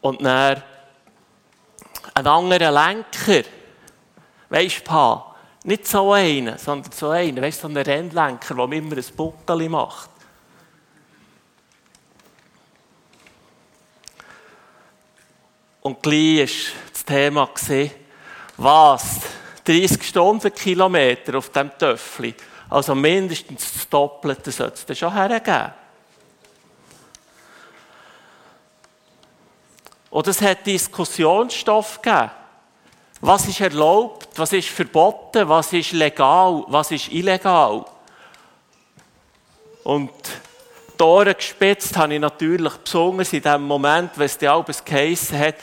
Und 0.00 0.22
dann 0.22 0.62
einen 2.14 2.26
anderen 2.26 2.74
Lenker. 2.74 3.48
Weißt 4.48 4.88
du, 4.88 5.22
nicht 5.64 5.86
so 5.86 6.12
einen, 6.12 6.58
sondern 6.58 6.92
so 6.92 7.10
einen, 7.10 7.40
weißt 7.40 7.58
du, 7.58 7.62
so 7.62 7.68
einen 7.68 7.84
Rennlenker, 7.84 8.54
der 8.54 8.78
immer 8.78 8.96
ein 8.96 9.04
Buckel 9.16 9.68
macht. 9.68 10.10
Und 15.82 16.02
gleich 16.02 16.72
war 16.74 16.90
das 16.92 17.04
Thema, 17.04 17.48
was? 18.56 19.20
30 19.64 20.02
Stundenkilometer 20.02 21.38
auf 21.38 21.50
diesem 21.50 21.70
Töffel. 21.78 22.34
Also 22.68 22.94
mindestens 22.94 23.72
das 23.72 23.88
Doppelte 23.88 24.50
sollte 24.50 24.92
es 24.92 24.98
schon 24.98 25.12
hergeben. 25.12 25.79
Und 30.10 30.26
es 30.26 30.42
hat 30.42 30.66
Diskussionsstoff 30.66 32.02
gegeben. 32.02 32.30
Was 33.20 33.46
ist 33.46 33.60
erlaubt, 33.60 34.28
was 34.36 34.52
ist 34.52 34.68
verboten, 34.68 35.48
was 35.48 35.72
ist 35.72 35.92
legal, 35.92 36.64
was 36.68 36.90
ist 36.90 37.08
illegal. 37.12 37.84
Und 39.84 40.10
die 40.98 41.02
Ohren 41.02 41.34
gespitzt 41.34 41.96
habe 41.96 42.14
ich 42.14 42.20
natürlich 42.20 42.72
besonders 42.74 43.32
in 43.32 43.42
dem 43.42 43.62
Moment, 43.62 44.12
wenn 44.16 44.26
es 44.26 44.38
die 44.38 44.48
alles 44.48 44.84
geheissen 44.84 45.38
hat. 45.38 45.56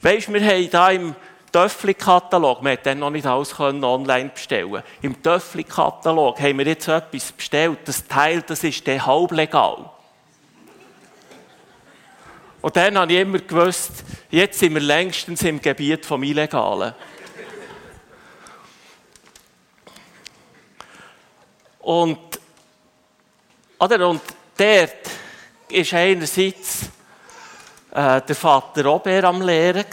Weisst, 0.00 0.32
wir 0.32 0.40
haben 0.40 0.70
hier 0.70 0.90
im 0.90 1.14
Töffli-Katalog, 1.52 2.62
wir 2.62 2.76
dann 2.76 2.98
noch 2.98 3.10
nicht 3.10 3.26
alles 3.26 3.58
online 3.58 4.30
bestellen 4.30 4.82
Im 5.00 5.22
Töffli-Katalog 5.22 6.40
haben 6.40 6.58
wir 6.58 6.66
jetzt 6.66 6.88
etwas 6.88 7.32
bestellt, 7.32 7.78
das 7.84 8.06
Teil, 8.06 8.42
das 8.42 8.64
ist 8.64 8.86
dann 8.86 9.04
halblegal. 9.06 9.90
Und 12.66 12.74
dann 12.74 12.98
habe 12.98 13.12
ich 13.12 13.20
immer 13.20 13.38
gewusst, 13.38 13.92
jetzt 14.28 14.58
sind 14.58 14.74
wir 14.74 14.80
längstens 14.80 15.40
im 15.44 15.62
Gebiet 15.62 16.04
vom 16.04 16.24
Illegalen. 16.24 16.94
Und, 21.78 22.18
oder, 23.78 24.08
und 24.08 24.20
dort 24.56 24.96
ist 25.68 25.94
einerseits 25.94 26.90
äh, 27.92 28.20
der 28.22 28.34
Vater 28.34 28.84
Robert 28.84 29.24
am 29.24 29.42
Lehren. 29.42 29.84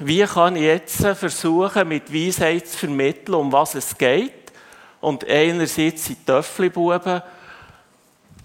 Wie 0.00 0.24
kann 0.24 0.56
ich 0.56 0.64
jetzt 0.64 1.00
versuchen, 1.00 1.88
mit 1.88 2.12
Weisheit 2.12 2.68
zu 2.68 2.76
vermitteln, 2.76 3.36
um 3.36 3.50
was 3.50 3.74
es 3.74 3.96
geht? 3.96 4.52
Und 5.00 5.26
einerseits 5.26 6.04
sind 6.04 6.18
die 6.18 6.24
Töfflibuben 6.26 7.22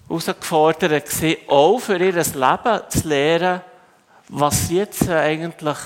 herausgefordert 0.08 1.04
auch 1.48 1.78
für 1.80 1.98
ihr 1.98 2.14
Leben 2.14 2.80
zu 2.88 3.08
lehren, 3.08 3.60
was 4.28 4.70
jetzt 4.70 5.08
eigentlich 5.08 5.78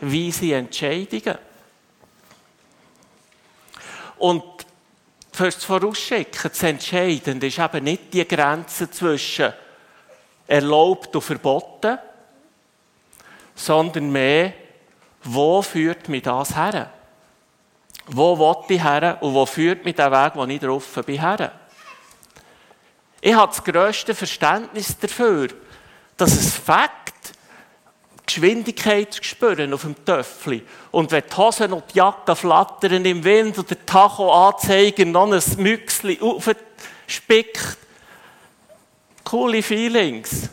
weise 0.00 0.54
Entscheidungen. 0.54 1.38
Und 4.18 4.42
fürs 5.32 5.64
Vorausschicken, 5.64 6.50
das 6.50 6.62
Entscheidende 6.62 7.46
ist 7.46 7.58
eben 7.58 7.84
nicht 7.84 8.12
die 8.12 8.26
Grenze 8.26 8.90
zwischen 8.90 9.52
erlaubt 10.46 11.14
und 11.14 11.22
verboten, 11.22 11.98
sondern 13.54 14.10
mehr, 14.10 14.52
wo 15.22 15.62
führt 15.62 16.08
mich 16.08 16.22
das 16.22 16.56
her? 16.56 16.90
Wo 18.06 18.38
will 18.38 18.74
ich 18.74 18.82
her 18.82 19.18
und 19.20 19.34
wo 19.34 19.44
führt 19.44 19.84
mich 19.84 19.94
der 19.94 20.10
Weg, 20.10 20.32
wo 20.34 20.44
ich 20.44 20.60
drauf 20.60 20.86
bin, 21.04 21.20
her? 21.20 21.52
Ich 23.20 23.34
habe 23.34 23.52
das 23.52 23.62
grösste 23.62 24.14
Verständnis 24.14 24.96
dafür, 24.98 25.48
dass 26.16 26.32
es 26.32 26.54
Fakt 26.54 27.32
Geschwindigkeit 28.40 29.18
spüren 29.20 29.74
auf 29.74 29.82
dem 29.82 30.04
Töffel. 30.04 30.62
Und 30.92 31.10
wenn 31.10 31.24
die 31.28 31.36
Hosen 31.36 31.72
und 31.72 31.84
die 31.92 31.98
Jacke 31.98 32.36
flattern 32.36 33.04
im 33.04 33.24
Wind 33.24 33.58
und 33.58 33.68
der 33.68 33.84
Tacho 33.84 34.32
anzeigen, 34.32 35.10
noch 35.10 35.32
ein 35.32 35.42
Müchsli 35.56 36.20
aufspickt, 36.20 37.78
coole 39.24 39.60
Feelings. 39.60 40.48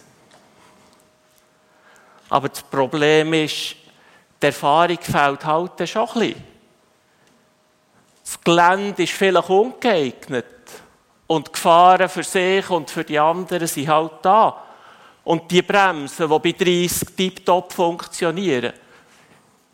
Aber 2.27 2.49
das 2.49 2.63
Problem 2.63 3.33
ist, 3.33 3.75
die 4.41 4.47
Erfahrung 4.47 4.99
fehlt 4.99 5.45
halt 5.45 5.87
schon 5.87 6.09
ein. 6.15 6.43
Das 8.23 8.41
Gelände 8.41 9.03
ist 9.03 9.13
vielleicht 9.13 9.49
ungeeignet. 9.49 10.45
Und 11.27 11.47
die 11.47 11.51
Gefahren 11.51 12.09
für 12.09 12.23
sich 12.23 12.67
und 12.71 12.89
für 12.89 13.03
die 13.03 13.19
anderen 13.19 13.67
sind 13.67 13.87
halt 13.87 14.13
da. 14.23 14.64
Und 15.25 15.49
die 15.49 15.63
Bremsen, 15.63 16.29
die 16.29 16.39
bei 16.39 16.51
30 16.51 17.15
tiptop 17.15 17.73
funktionieren, 17.73 18.73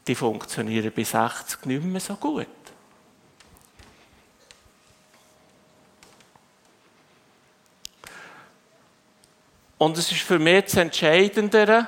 die 0.07 0.15
funktionieren 0.15 0.91
bei 0.95 1.03
60 1.03 1.65
nicht 1.65 1.83
mehr 1.83 1.99
so 1.99 2.15
gut. 2.15 2.47
Und 9.77 9.97
es 9.97 10.11
ist 10.11 10.21
für 10.21 10.39
mich 10.39 10.65
das 10.65 10.75
Entscheidendere, 10.77 11.87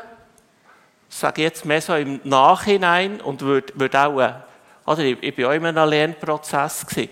sage 1.07 1.41
ich 1.41 1.47
jetzt 1.47 1.63
mehr 1.63 1.81
so 1.81 1.95
im 1.95 2.19
Nachhinein 2.23 3.21
und 3.21 3.41
würde, 3.41 3.71
würde 3.75 3.99
auch, 3.99 4.91
oder 4.91 5.03
ich, 5.03 5.21
ich 5.21 5.35
bin 5.35 5.45
auch 5.45 5.51
in 5.51 5.65
einem 5.65 5.89
Lernprozess 5.89 6.85
gewesen. 6.85 7.11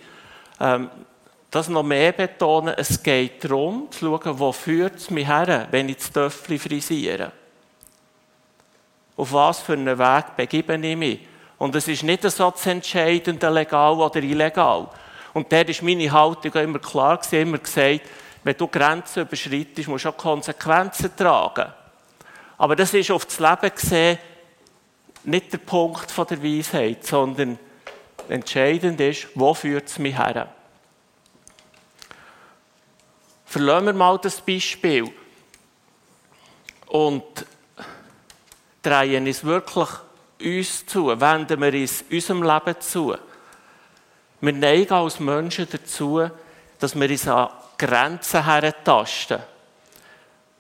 Ähm, 0.60 0.90
das 1.52 1.68
noch 1.68 1.84
mehr 1.84 2.14
betonen, 2.14 2.74
es 2.78 3.04
geht 3.04 3.44
darum, 3.44 3.88
zu 3.92 4.06
schauen, 4.06 4.40
wo 4.40 4.52
führt 4.54 4.96
es 4.96 5.10
mich 5.10 5.28
her, 5.28 5.68
wenn 5.70 5.90
ich 5.90 5.98
das 5.98 6.12
Töffel 6.12 6.58
frisiere. 6.58 7.34
Auf 9.18 9.34
was 9.34 9.60
für 9.60 9.74
einen 9.74 10.00
Weg 10.00 10.36
begebe 10.38 10.76
ich 10.76 10.96
mich? 10.96 11.20
Und 11.58 11.76
es 11.76 11.90
ist 11.90 12.04
nicht 12.04 12.24
so 12.24 12.50
das 12.50 12.66
Entscheidende, 12.66 13.50
legal 13.50 13.94
oder 14.00 14.24
illegal. 14.24 14.88
Und 15.34 15.52
der 15.52 15.68
ist 15.68 15.84
meine 15.84 16.12
Haltung 16.12 16.54
immer 16.54 16.80
klar 16.80 17.18
gewesen, 17.18 17.42
immer 17.42 17.58
gesagt, 17.58 18.02
wenn 18.44 18.58
du 18.58 18.68
Grenzen 18.68 19.24
überschreitest, 19.24 19.88
musst 19.88 20.06
du 20.06 20.10
auch 20.10 20.18
Konsequenzen 20.18 21.16
tragen. 21.16 21.72
Aber 22.58 22.76
das 22.76 22.94
ist 22.94 23.12
auf 23.12 23.26
das 23.26 23.40
Leben 23.40 23.76
gesehen 23.76 24.18
nicht 25.24 25.54
der 25.54 25.60
Punkt 25.60 26.18
der 26.18 26.44
Weisheit, 26.44 27.06
sondern 27.06 27.60
entscheidend 28.28 29.00
ist, 29.02 29.28
wo 29.36 29.54
führt 29.54 29.88
es 29.88 30.00
mich 30.00 30.18
her? 30.18 30.48
Verlassen 33.52 33.88
wir 33.88 33.94
mal 33.94 34.18
das 34.18 34.40
Beispiel 34.40 35.12
und 36.88 37.46
drehen 38.82 39.28
es 39.28 39.44
wirklich 39.44 39.90
uns 40.42 40.86
zu, 40.86 41.08
wenden 41.20 41.60
wir 41.60 41.74
es 41.74 42.06
unserem 42.10 42.44
Leben 42.44 42.80
zu. 42.80 43.14
Wir 44.40 44.54
neigen 44.54 44.94
als 44.94 45.20
Menschen 45.20 45.68
dazu, 45.70 46.30
dass 46.80 46.98
wir 46.98 47.10
uns 47.10 47.28
an 47.28 47.50
Grenzen 47.78 48.46
herentasten. 48.46 49.40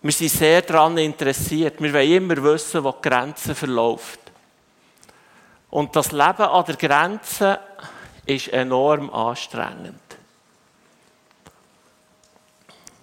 Wir 0.02 0.12
sind 0.12 0.30
sehr 0.30 0.62
daran 0.62 0.98
interessiert. 0.98 1.82
Wir 1.82 1.94
wollen 1.94 2.12
immer 2.12 2.44
wissen, 2.44 2.84
wo 2.84 2.92
die 2.92 3.08
Grenze 3.08 3.56
verläuft. 3.56 4.20
Und 5.70 5.96
das 5.96 6.12
Leben 6.12 6.42
an 6.42 6.66
der 6.66 6.76
Grenze 6.76 7.58
ist 8.26 8.50
enorm 8.50 9.10
anstrengend. 9.12 10.11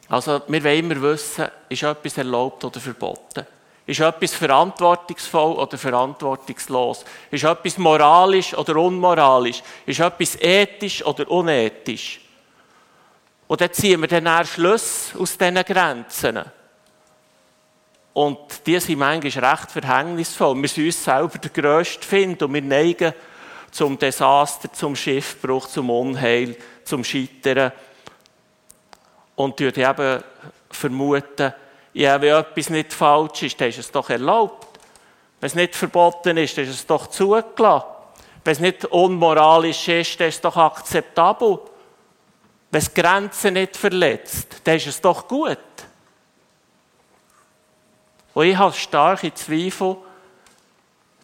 Also, 0.08 0.42
wir 0.48 0.64
wollen 0.64 0.78
immer 0.78 1.02
wissen, 1.02 1.48
ist 1.68 1.82
etwas 1.82 2.16
erlaubt 2.16 2.64
oder 2.64 2.80
verboten? 2.80 3.46
Ist 3.86 4.00
etwas 4.00 4.34
verantwortungsvoll 4.34 5.52
oder 5.56 5.78
verantwortungslos? 5.78 7.04
Ist 7.30 7.44
etwas 7.44 7.78
moralisch 7.78 8.54
oder 8.54 8.76
unmoralisch? 8.76 9.62
Ist 9.86 10.00
etwas 10.00 10.36
ethisch 10.36 11.04
oder 11.04 11.30
unethisch? 11.30 12.20
Und 13.46 13.60
dann 13.60 13.72
ziehen 13.72 14.00
wir 14.00 14.08
dann 14.08 14.44
Schluss 14.46 15.12
aus 15.18 15.38
diesen 15.38 15.54
Grenzen. 15.64 16.42
Und 18.12 18.66
die 18.66 18.78
sind 18.78 18.98
manchmal 18.98 19.52
recht 19.52 19.70
verhängnisvoll. 19.70 20.60
Wir 20.60 20.68
sind 20.68 20.86
uns 20.86 21.04
selber 21.04 21.38
der 21.38 21.50
Größte 21.50 22.06
finden 22.06 22.44
und 22.44 22.52
wir 22.54 22.62
neigen 22.62 23.14
zum 23.70 23.98
Desaster, 23.98 24.72
zum 24.72 24.96
Schiffbruch, 24.96 25.66
zum 25.66 25.88
Unheil, 25.88 26.56
zum 26.84 27.04
Scheitern 27.04 27.72
und 29.38 29.60
eben 29.60 30.22
vermuten, 30.68 31.54
ja, 31.92 32.20
wenn 32.20 32.34
etwas 32.34 32.70
nicht 32.70 32.92
falsch 32.92 33.44
ist, 33.44 33.60
dann 33.60 33.68
ist 33.68 33.78
es 33.78 33.90
doch 33.90 34.10
erlaubt. 34.10 34.80
Wenn 35.40 35.46
es 35.46 35.54
nicht 35.54 35.76
verboten 35.76 36.36
ist, 36.36 36.58
dann 36.58 36.64
ist 36.64 36.74
es 36.74 36.86
doch 36.86 37.06
zugelassen. 37.06 37.86
Wenn 38.44 38.52
es 38.52 38.58
nicht 38.58 38.84
unmoralisch 38.86 39.86
ist, 39.88 40.18
dann 40.18 40.28
ist 40.28 40.36
es 40.36 40.40
doch 40.40 40.56
akzeptabel. 40.56 41.60
Wenn 42.72 42.80
es 42.80 42.92
Grenzen 42.92 43.54
nicht 43.54 43.76
verletzt, 43.76 44.60
dann 44.64 44.74
ist 44.76 44.88
es 44.88 45.00
doch 45.00 45.28
gut. 45.28 45.58
Und 48.34 48.44
ich 48.46 48.56
habe 48.56 48.74
starke 48.74 49.32
Zweifel, 49.34 49.98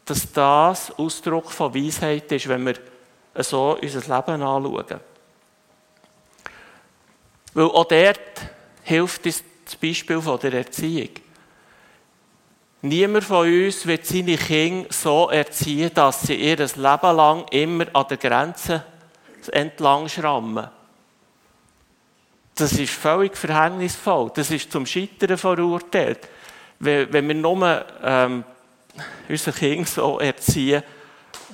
dass 0.04 0.32
das 0.32 0.96
Ausdruck 0.96 1.50
von 1.50 1.74
Weisheit 1.74 2.30
ist, 2.30 2.48
wenn 2.48 2.64
wir 2.64 2.74
so 3.42 3.76
unser 3.82 4.00
Leben 4.00 4.42
anschauen. 4.42 5.00
Weil 7.54 7.64
auch 7.64 7.84
dort 7.84 8.20
hilft 8.82 9.24
uns 9.24 9.44
das 9.64 9.76
Beispiel 9.76 10.20
von 10.20 10.38
der 10.40 10.52
Erziehung. 10.52 11.10
Niemand 12.82 13.24
von 13.24 13.48
uns 13.48 13.86
wird 13.86 14.04
seine 14.04 14.36
Kinder 14.36 14.92
so 14.92 15.30
erziehen, 15.30 15.90
dass 15.94 16.22
sie 16.22 16.34
ihr 16.34 16.56
Leben 16.56 16.76
lang 17.16 17.46
immer 17.50 17.86
an 17.94 18.06
der 18.10 18.18
Grenze 18.18 18.84
entlang 19.52 20.08
schrammen. 20.08 20.68
Das 22.54 22.72
ist 22.72 22.92
völlig 22.92 23.36
verhängnisvoll. 23.36 24.30
Das 24.34 24.50
ist 24.50 24.70
zum 24.70 24.84
Scheitern 24.84 25.38
verurteilt. 25.38 26.28
Wenn 26.78 27.26
wir 27.26 27.34
nur 27.34 27.84
ähm, 28.02 28.44
unsere 29.28 29.56
Kinder 29.56 29.88
so 29.88 30.18
erziehen, 30.20 30.82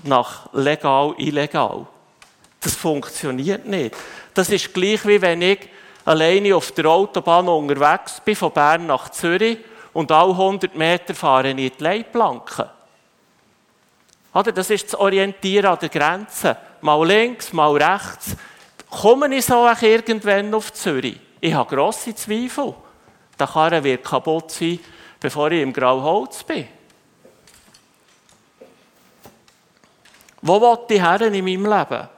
nach 0.03 0.53
legal, 0.53 1.15
illegal. 1.19 1.87
Das 2.61 2.75
funktioniert 2.75 3.67
nicht. 3.67 3.95
Das 4.35 4.51
ist 4.51 4.75
gleich 4.75 5.07
wie 5.07 5.21
wenn 5.23 5.43
ich 5.43 5.69
alleine 6.05 6.55
auf 6.57 6.73
der 6.73 6.87
Autobahn 6.87 7.49
unterwegs 7.49 8.21
bin, 8.25 8.37
von 8.37 8.53
Bern 8.53 8.87
nach 8.87 9.11
Zürich, 9.11 9.59
und 9.93 10.13
alle 10.13 10.33
100 10.33 10.75
Meter 10.75 11.15
fahre 11.15 11.49
ich 11.49 11.51
in 11.51 11.57
die 11.57 11.73
Leitplanke. 11.79 12.71
Oder? 14.33 14.53
Das 14.53 14.71
ist 14.71 14.87
das 14.87 14.95
Orientieren 14.95 15.67
an 15.67 15.79
der 15.81 15.89
Grenze. 15.89 16.57
Mal 16.81 17.07
links, 17.07 17.53
mal 17.53 17.77
rechts. 17.77 18.37
Komme 18.89 19.35
ich 19.35 19.45
so 19.45 19.67
auch 19.67 19.83
irgendwann 19.83 20.55
auf 20.55 20.73
Zürich? 20.73 21.19
Ich 21.41 21.53
habe 21.53 21.75
grosse 21.75 22.15
Zweifel. 22.15 22.75
Der 23.39 23.47
Karren 23.47 23.83
wird 23.83 24.05
kaputt 24.05 24.51
sein, 24.51 24.79
bevor 25.19 25.51
ich 25.51 25.63
im 25.63 25.73
Grauholz 25.73 26.45
bin. 26.45 26.69
Wo 30.43 30.61
will 30.61 30.79
ich 30.89 31.03
her 31.03 31.21
in 31.21 31.45
meinem 31.45 31.67
Leben? 31.67 32.09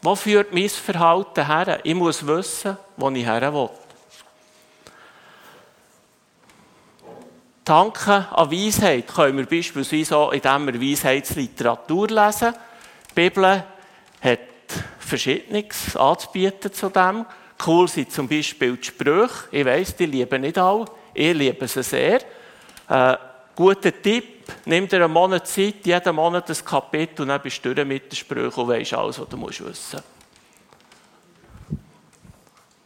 Wo 0.00 0.14
führt 0.14 0.52
mein 0.52 0.68
Verhalten 0.68 1.46
her? 1.46 1.80
Ich 1.82 1.94
muss 1.94 2.24
wissen, 2.26 2.76
wo 2.96 3.10
ich 3.10 3.26
her 3.26 3.52
will. 3.52 3.70
Danke 7.64 8.26
an 8.30 8.50
Weisheit 8.50 9.06
können 9.08 9.36
wir 9.36 9.46
beispielsweise 9.46 10.16
auch, 10.16 10.32
indem 10.32 10.66
wir 10.68 10.80
Weisheitsliteratur 10.80 12.08
lesen. 12.08 12.54
Die 13.10 13.14
Bibel 13.14 13.64
hat 14.22 14.38
Verschiedenes 14.98 15.94
anzubieten 15.96 16.72
zu 16.72 16.88
dem. 16.88 17.26
Cool 17.66 17.88
sind 17.88 18.12
zum 18.12 18.28
Beispiel 18.28 18.76
die 18.76 18.86
Sprüche. 18.86 19.48
Ich 19.50 19.66
weiss, 19.66 19.96
die 19.96 20.06
lieben 20.06 20.40
nicht 20.42 20.56
alle. 20.56 20.86
Ich 21.12 21.34
liebe 21.34 21.66
sie 21.66 21.82
sehr. 21.82 22.20
Äh, 22.88 23.16
guter 23.54 24.00
Tipp 24.00 24.37
nimm 24.64 24.88
dir 24.88 25.04
einen 25.04 25.12
Monat 25.12 25.46
Zeit, 25.46 25.84
jeden 25.84 26.16
Monat 26.16 26.48
ein 26.48 26.64
Kapitel 26.64 27.22
und 27.22 27.28
dann 27.28 27.42
bist 27.42 27.64
du 27.64 27.74
durch 27.74 27.86
mit 27.86 28.12
den 28.12 28.16
Sprüchen 28.16 28.60
und 28.60 28.68
weisst 28.68 28.94
alles, 28.94 29.20
was 29.20 29.28
du 29.28 29.36
musst 29.36 29.64
wissen 29.64 30.00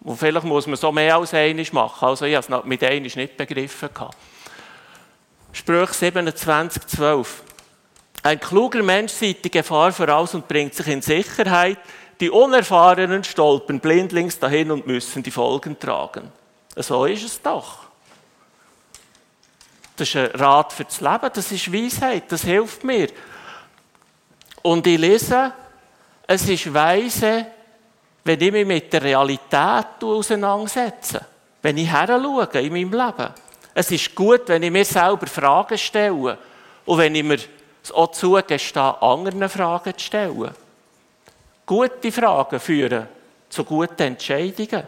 Und 0.00 0.16
vielleicht 0.16 0.44
muss 0.44 0.66
man 0.66 0.76
so 0.76 0.90
mehr 0.90 1.16
als 1.16 1.34
eines 1.34 1.72
machen. 1.72 2.08
Also 2.08 2.24
ich 2.24 2.34
habe 2.34 2.58
es 2.58 2.64
mit 2.64 2.82
eines 2.82 3.16
nicht 3.16 3.36
begriffen. 3.36 3.90
Sprüche 5.52 5.92
27, 5.92 6.86
12. 6.86 7.42
Ein 8.24 8.40
kluger 8.40 8.82
Mensch 8.82 9.12
sieht 9.12 9.44
die 9.44 9.50
Gefahr 9.50 9.92
voraus 9.92 10.34
und 10.34 10.48
bringt 10.48 10.74
sich 10.74 10.86
in 10.86 11.02
Sicherheit. 11.02 11.78
Die 12.20 12.30
Unerfahrenen 12.30 13.24
stolpern 13.24 13.80
blindlings 13.80 14.38
dahin 14.38 14.70
und 14.70 14.86
müssen 14.86 15.22
die 15.22 15.30
Folgen 15.30 15.78
tragen. 15.78 16.30
So 16.76 17.04
ist 17.04 17.24
es 17.24 17.42
doch. 17.42 17.91
Das 19.96 20.08
ist 20.08 20.16
ein 20.16 20.30
Rat 20.30 20.72
für 20.72 20.84
das 20.84 21.00
Leben, 21.00 21.30
das 21.32 21.52
ist 21.52 21.72
Weisheit, 21.72 22.24
das 22.30 22.42
hilft 22.42 22.82
mir. 22.84 23.08
Und 24.62 24.86
ich 24.86 24.98
lese, 24.98 25.52
es 26.26 26.48
ist 26.48 26.72
weise, 26.72 27.46
wenn 28.24 28.40
ich 28.40 28.52
mich 28.52 28.66
mit 28.66 28.92
der 28.92 29.02
Realität 29.02 30.02
auseinandersetze. 30.02 31.20
Wenn 31.60 31.78
ich 31.78 31.90
heranschaue 31.90 32.48
in 32.60 32.72
meinem 32.72 32.92
Leben. 32.92 33.34
Es 33.74 33.90
ist 33.90 34.14
gut, 34.14 34.42
wenn 34.46 34.62
ich 34.62 34.70
mir 34.70 34.84
selber 34.84 35.26
Fragen 35.26 35.78
stelle. 35.78 36.38
Und 36.84 36.98
wenn 36.98 37.14
ich 37.14 37.24
mir 37.24 37.38
auch 37.92 38.10
zugestehe, 38.12 39.02
anderen 39.02 39.48
Fragen 39.48 39.96
zu 39.96 40.04
stellen. 40.04 40.50
Gute 41.66 42.12
Fragen 42.12 42.60
führen 42.60 43.08
zu 43.48 43.64
guten 43.64 44.02
Entscheidungen. 44.02 44.86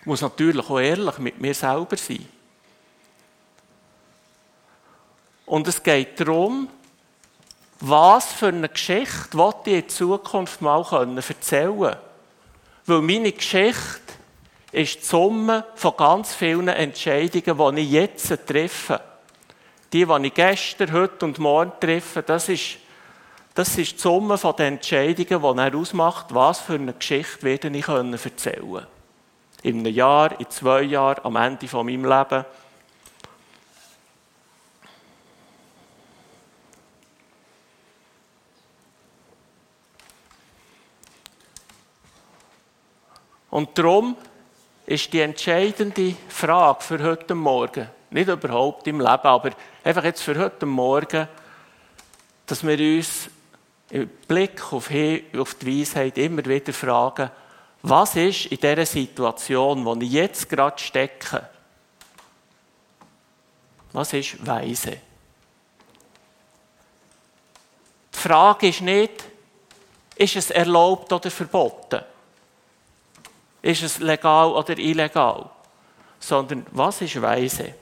Ich 0.00 0.06
muss 0.06 0.22
natürlich 0.22 0.68
auch 0.68 0.80
ehrlich 0.80 1.18
mit 1.18 1.40
mir 1.40 1.54
selber 1.54 1.96
sein. 1.96 2.26
Und 5.48 5.66
es 5.66 5.82
geht 5.82 6.20
darum, 6.20 6.68
was 7.80 8.32
für 8.32 8.48
eine 8.48 8.68
Geschichte 8.68 9.60
ich 9.64 9.72
in 9.72 9.88
Zukunft 9.88 10.60
mal 10.60 10.82
erzählen 10.82 11.78
können. 11.78 11.96
Weil 12.86 13.00
meine 13.00 13.32
Geschichte 13.32 14.14
ist 14.72 15.00
die 15.00 15.04
Summe 15.04 15.64
von 15.74 15.96
ganz 15.96 16.34
vielen 16.34 16.68
Entscheidungen, 16.68 17.76
die 17.76 17.82
ich 17.82 17.90
jetzt 17.90 18.46
treffe. 18.46 19.00
Die, 19.92 20.04
die 20.04 20.26
ich 20.26 20.34
gestern, 20.34 20.92
heute 20.92 21.24
und 21.24 21.38
morgen 21.38 21.72
treffe, 21.80 22.22
das 22.22 22.50
ist, 22.50 22.76
das 23.54 23.78
ist 23.78 23.92
die 23.92 23.98
Summe 23.98 24.36
von 24.36 24.54
den 24.56 24.74
Entscheidungen, 24.74 25.56
die 25.56 25.62
er 25.62 25.74
ausmacht, 25.74 26.26
was 26.34 26.60
für 26.60 26.74
eine 26.74 26.92
Geschichte 26.92 27.42
werde 27.42 27.68
ich 27.68 27.88
erzählen 27.88 28.60
können. 28.60 28.86
In 29.62 29.78
einem 29.78 29.94
Jahr, 29.94 30.38
in 30.38 30.50
zwei 30.50 30.82
Jahren, 30.82 31.24
am 31.24 31.36
Ende 31.36 31.66
von 31.68 31.86
meinem 31.86 32.04
Leben. 32.04 32.44
Und 43.50 43.76
darum 43.78 44.16
ist 44.86 45.12
die 45.12 45.20
entscheidende 45.20 46.14
Frage 46.28 46.82
für 46.82 47.02
heute 47.02 47.34
Morgen, 47.34 47.88
nicht 48.10 48.28
überhaupt 48.28 48.86
im 48.86 49.00
Leben, 49.00 49.08
aber 49.08 49.50
einfach 49.84 50.04
jetzt 50.04 50.22
für 50.22 50.38
heute 50.38 50.66
Morgen, 50.66 51.28
dass 52.46 52.66
wir 52.66 52.78
uns 52.78 53.28
im 53.90 54.08
Blick 54.26 54.72
auf 54.72 54.88
die 54.88 55.24
Weisheit 55.80 56.18
immer 56.18 56.44
wieder 56.44 56.72
fragen, 56.72 57.30
was 57.82 58.16
ist 58.16 58.46
in 58.46 58.58
dieser 58.58 58.86
Situation, 58.86 59.84
wo 59.84 59.94
ich 59.96 60.10
jetzt 60.10 60.48
gerade 60.48 60.78
stecke, 60.78 61.48
was 63.92 64.12
ist 64.12 64.46
Weise? 64.46 64.98
Die 68.12 68.18
Frage 68.18 68.68
ist 68.68 68.80
nicht, 68.80 69.24
ist 70.16 70.36
es 70.36 70.50
erlaubt 70.50 71.12
oder 71.12 71.30
verboten? 71.30 72.02
Ist 73.62 73.82
es 73.82 73.98
legal 73.98 74.50
oder 74.52 74.78
illegal? 74.78 75.50
Sondern 76.20 76.66
was 76.70 77.00
ist 77.00 77.20
Weise? 77.20 77.74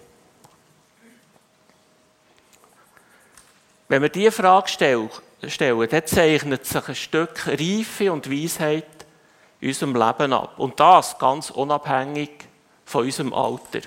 Wenn 3.89 4.03
wir 4.03 4.09
diese 4.09 4.33
Frage 4.33 4.69
stellen, 4.69 5.11
dann 5.41 6.07
zeichnet 6.07 6.67
sich 6.67 6.89
ein 6.89 6.95
Stück 6.95 7.47
Reife 7.47 8.13
und 8.13 8.31
Weisheit 8.31 9.07
in 9.61 9.69
unserem 9.69 9.95
Leben 9.95 10.33
ab. 10.33 10.59
Und 10.59 10.81
das 10.81 11.19
ganz 11.19 11.51
unabhängig 11.51 12.31
von 12.85 13.05
unserem 13.05 13.33
Alter. 13.33 13.81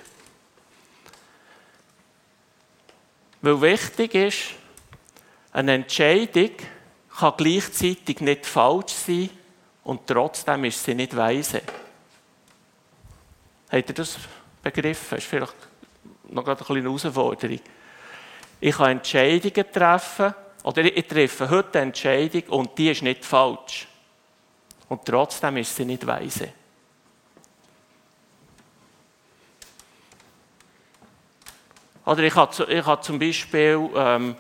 Weil 3.42 3.62
wichtig 3.62 4.16
ist, 4.16 4.38
eine 5.52 5.74
Entscheidung 5.74 6.52
kann 7.18 7.34
gleichzeitig 7.38 8.22
nicht 8.22 8.46
falsch 8.46 8.94
sein 8.94 9.30
und 9.84 10.06
trotzdem 10.06 10.66
ist 10.66 10.84
sie 10.84 10.96
nicht 10.96 11.16
weise. 11.16 11.62
Habt 13.72 13.90
ihr 13.90 13.96
das 13.96 14.18
begriffen? 14.62 15.16
Das 15.16 15.20
ist 15.20 15.30
vielleicht 15.30 15.56
noch 16.30 16.46
eine 16.46 16.56
kleine 16.56 16.84
Herausforderung. 16.84 17.60
Ich 18.60 18.76
kann 18.76 18.92
Entscheidungen 18.92 19.72
treffen, 19.72 20.34
oder 20.64 20.84
ich 20.84 21.08
treffe 21.08 21.50
heute 21.50 21.80
eine 21.80 21.88
Entscheidung 21.88 22.44
und 22.50 22.78
die 22.78 22.90
ist 22.90 23.02
nicht 23.02 23.24
falsch. 23.24 23.88
Und 24.90 25.06
trotzdem 25.06 25.58
ist 25.58 25.76
sie 25.76 25.86
nicht 25.86 26.06
weise. 26.06 26.52
Oder 32.06 32.24
ich 32.24 32.36
habe, 32.36 32.74
ich 32.74 32.86
habe 32.86 33.02
zum 33.02 33.20
Beispiel 33.20 33.90
ähm, 33.96 34.36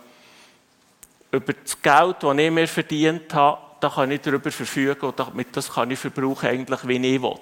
über 1.32 1.54
das 1.54 1.80
Geld, 1.80 2.16
das 2.20 2.38
ich 2.38 2.52
mir 2.52 2.68
verdient 2.68 3.34
habe, 3.34 3.62
da 3.80 3.90
kann 3.90 4.12
ich 4.12 4.22
darüber 4.22 4.52
verfügen 4.52 5.02
und 5.02 5.20
damit 5.20 5.56
das 5.56 5.72
kann 5.74 5.92
ich 5.92 6.00
verbrauchen, 6.00 6.50
eigentlich, 6.50 6.88
wie 6.88 7.16
ich 7.16 7.22
will. 7.22 7.40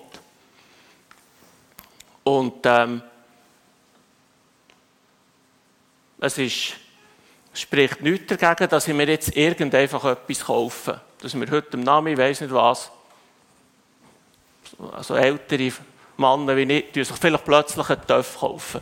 Und 2.23 2.65
ähm, 2.65 3.01
es 6.19 6.37
ist, 6.37 6.73
spricht 7.53 8.01
nichts 8.01 8.35
dagegen, 8.35 8.69
dass 8.69 8.87
ich 8.87 8.93
mir 8.93 9.07
jetzt 9.07 9.35
irgendetwas 9.35 10.03
etwas 10.03 10.45
kaufe. 10.45 11.01
Dass 11.21 11.33
mir 11.33 11.49
heute 11.49 11.77
am 11.77 11.81
Namen, 11.81 12.13
ich 12.13 12.17
weiß 12.17 12.41
nicht 12.41 12.53
was, 12.53 12.91
also 14.91 15.15
ältere 15.15 15.71
Männer 16.17 16.55
wie 16.55 16.63
ich, 16.63 16.91
die 16.91 17.03
sich 17.03 17.15
vielleicht 17.15 17.45
plötzlich 17.45 17.89
einen 17.89 18.05
Töpf 18.05 18.39
kaufen. 18.39 18.81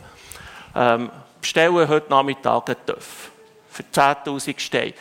Ähm, 0.74 1.10
bestellen 1.40 1.88
heute 1.88 2.10
Nachmittag 2.10 2.68
einen 2.68 2.86
Töpf 2.86 3.30
für 3.70 3.82
10'000 3.82 4.58
Steine. 4.58 4.94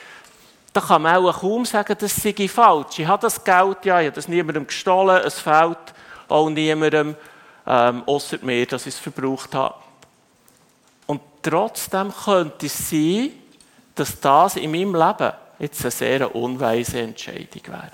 Da 0.76 0.82
kann 0.82 1.04
man 1.04 1.16
auch 1.16 1.40
kaum 1.40 1.64
sagen, 1.64 1.96
das 1.98 2.14
sei 2.18 2.50
falsch. 2.50 3.00
Ich 3.00 3.08
habe 3.08 3.22
das 3.22 3.42
Geld, 3.42 3.86
ja, 3.86 4.02
ich 4.02 4.08
habe 4.08 4.16
das 4.16 4.28
niemandem 4.28 4.68
gestohlen, 4.68 5.22
es 5.24 5.40
fehlt 5.40 5.78
auch 6.28 6.50
niemandem, 6.50 7.16
ähm, 7.66 8.04
außer 8.06 8.40
mir, 8.42 8.66
dass 8.66 8.86
ich 8.86 8.94
es 8.94 9.00
verbraucht 9.00 9.56
habe. 9.56 9.76
Und 11.06 11.22
trotzdem 11.42 12.12
könnte 12.26 12.66
es 12.66 12.90
sein, 12.90 13.32
dass 13.96 14.20
das 14.20 14.58
in 14.58 14.70
meinem 14.70 14.94
Leben 14.94 15.32
jetzt 15.60 15.82
eine 15.82 15.92
sehr 15.92 16.36
unweise 16.36 17.00
Entscheidung 17.00 17.68
wäre. 17.68 17.92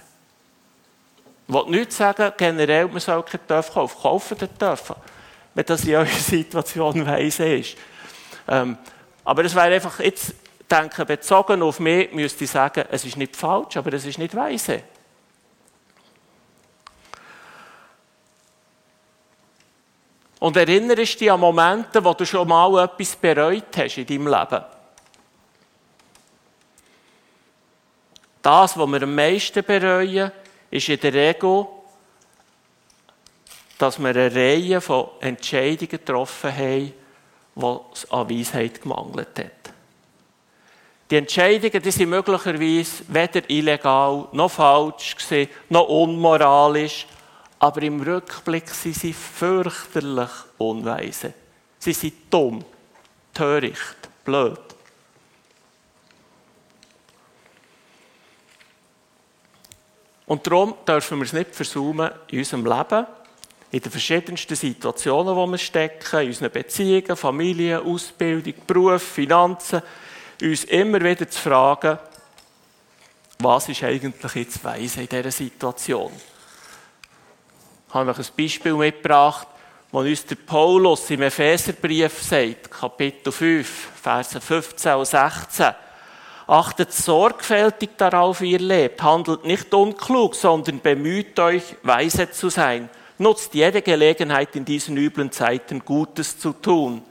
Ich 1.48 1.54
will 1.54 1.66
nicht 1.68 1.94
sagen, 1.94 2.34
generell, 2.36 2.88
man 2.88 3.00
soll 3.00 3.22
keinen 3.22 3.46
Töpfe 3.46 3.74
kaufen. 3.74 4.02
Kaufen 4.02 4.38
den 4.40 4.58
Töpfe, 4.58 4.96
wenn 5.54 5.66
das 5.68 5.86
in 5.86 5.94
eurer 5.98 6.06
Situation 6.20 7.06
weise 7.06 7.46
ist. 7.46 7.78
Ähm, 8.48 8.76
aber 9.24 9.46
es 9.46 9.54
wäre 9.54 9.76
einfach, 9.76 10.00
jetzt 10.00 10.34
denke 10.72 11.06
bezogen 11.06 11.62
auf 11.62 11.80
mich, 11.80 12.12
müsste 12.14 12.46
ich 12.46 12.52
sagen, 12.52 12.86
es 12.90 13.06
ist 13.06 13.18
nicht 13.18 13.36
falsch, 13.36 13.78
aber 13.78 13.94
es 13.94 14.06
ist 14.06 14.18
nicht 14.18 14.36
weise. 14.36 14.84
Und 20.40 20.58
erinnerst 20.58 21.22
dich 21.22 21.32
an 21.32 21.40
Momente, 21.40 22.04
wo 22.04 22.14
du 22.14 22.26
schon 22.26 22.48
mal 22.48 22.84
etwas 22.84 23.16
bereut 23.16 23.78
hast 23.78 23.98
in 23.98 24.08
deinem 24.08 24.28
Leben. 24.28 24.66
Das, 28.42 28.76
was 28.76 28.88
wir 28.90 29.04
am 29.04 29.14
meisten 29.14 29.64
bereuen, 29.64 30.32
ist 30.72 30.90
in 30.90 31.00
der 31.00 31.14
Regel, 31.14 31.68
dass 33.78 34.00
wir 34.00 34.10
eine 34.10 34.34
Reihe 34.34 34.82
von 34.82 35.10
Entscheidungen 35.20 35.90
getroffen 35.90 36.56
haben, 36.56 36.94
wo 37.54 37.86
es 37.94 38.10
an 38.12 38.28
Weisheit 38.28 38.82
gemangelt 38.82 39.38
hat. 39.38 39.61
Die 41.12 41.18
Entscheidungen 41.18 41.82
die 41.82 41.92
sind 41.92 42.10
möglicherweise 42.10 43.04
weder 43.10 43.50
illegal, 43.50 44.30
noch 44.32 44.50
falsch 44.50 45.18
gewesen, 45.18 45.52
noch 45.68 45.90
unmoralisch, 45.90 47.06
aber 47.60 47.82
im 47.82 48.02
Rückblick 48.02 48.70
sind 48.70 48.96
sie 48.96 49.12
fürchterlich 49.12 50.30
unweise. 50.58 51.34
Sie 51.80 51.92
sind 51.92 52.14
dumm, 52.30 52.64
töricht, 53.34 53.98
blöd. 54.24 54.58
Und 60.28 60.48
darum 60.48 60.76
dürfen 60.88 61.18
wir 61.18 61.26
es 61.26 61.34
nicht 61.34 61.54
versuchen 61.54 62.10
in 62.30 62.40
unserem 62.40 62.66
Leben, 62.66 63.06
in 63.70 63.82
den 63.82 63.92
verschiedensten 63.92 64.56
Situationen, 64.56 65.36
wo 65.36 65.46
wir 65.46 65.58
stecken, 65.58 66.22
in 66.22 66.28
unseren 66.28 66.52
Beziehungen, 66.52 67.18
Familie, 67.18 67.82
Ausbildung, 67.82 68.54
Beruf, 68.66 69.04
Finanzen, 69.04 69.82
uns 70.42 70.64
immer 70.66 71.02
wieder 71.02 71.30
zu 71.30 71.40
fragen, 71.40 72.00
was 73.40 73.70
ist 73.70 73.84
eigentlich 73.84 74.36
jetzt 74.36 74.64
weise 74.64 75.02
in 75.02 75.10
dieser 75.10 75.32
Situation? 75.32 76.12
Ich 77.88 77.94
habe 77.94 78.12
euch 78.12 78.20
ein 78.20 78.26
Beispiel 78.38 78.74
mitgebracht, 78.74 79.48
wo 79.92 80.00
uns 80.00 80.26
der 80.26 80.36
Paulus 80.36 81.10
im 81.10 81.24
Epheserbrief 81.24 82.22
sagt, 82.22 82.72
Kapitel 82.72 83.32
5, 83.32 83.90
Verse 84.02 84.40
15 84.40 84.94
und 84.94 85.06
16. 85.06 85.74
Achtet 86.48 86.94
sorgfältig 86.94 87.92
darauf, 87.98 88.42
wie 88.42 88.52
ihr 88.52 88.60
lebt. 88.60 89.02
Handelt 89.02 89.46
nicht 89.46 89.74
unklug, 89.74 90.36
sondern 90.36 90.80
bemüht 90.80 91.40
euch, 91.40 91.64
weise 91.84 92.32
zu 92.32 92.50
sein– 92.50 92.90
nutzt 93.22 93.54
jede 93.54 93.82
Gelegenheit 93.82 94.56
in 94.56 94.66
diesen 94.66 94.98
üblen 94.98 95.32
Zeiten 95.32 95.86
Gutes 95.86 96.38
zu 96.38 96.54
tun. 96.54 96.96
Ein 96.96 97.04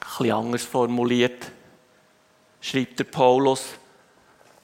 bisschen 0.00 0.32
anders 0.32 0.64
formuliert, 0.64 1.52
schreibt 2.66 2.98
der 2.98 3.04
Paulus, 3.04 3.64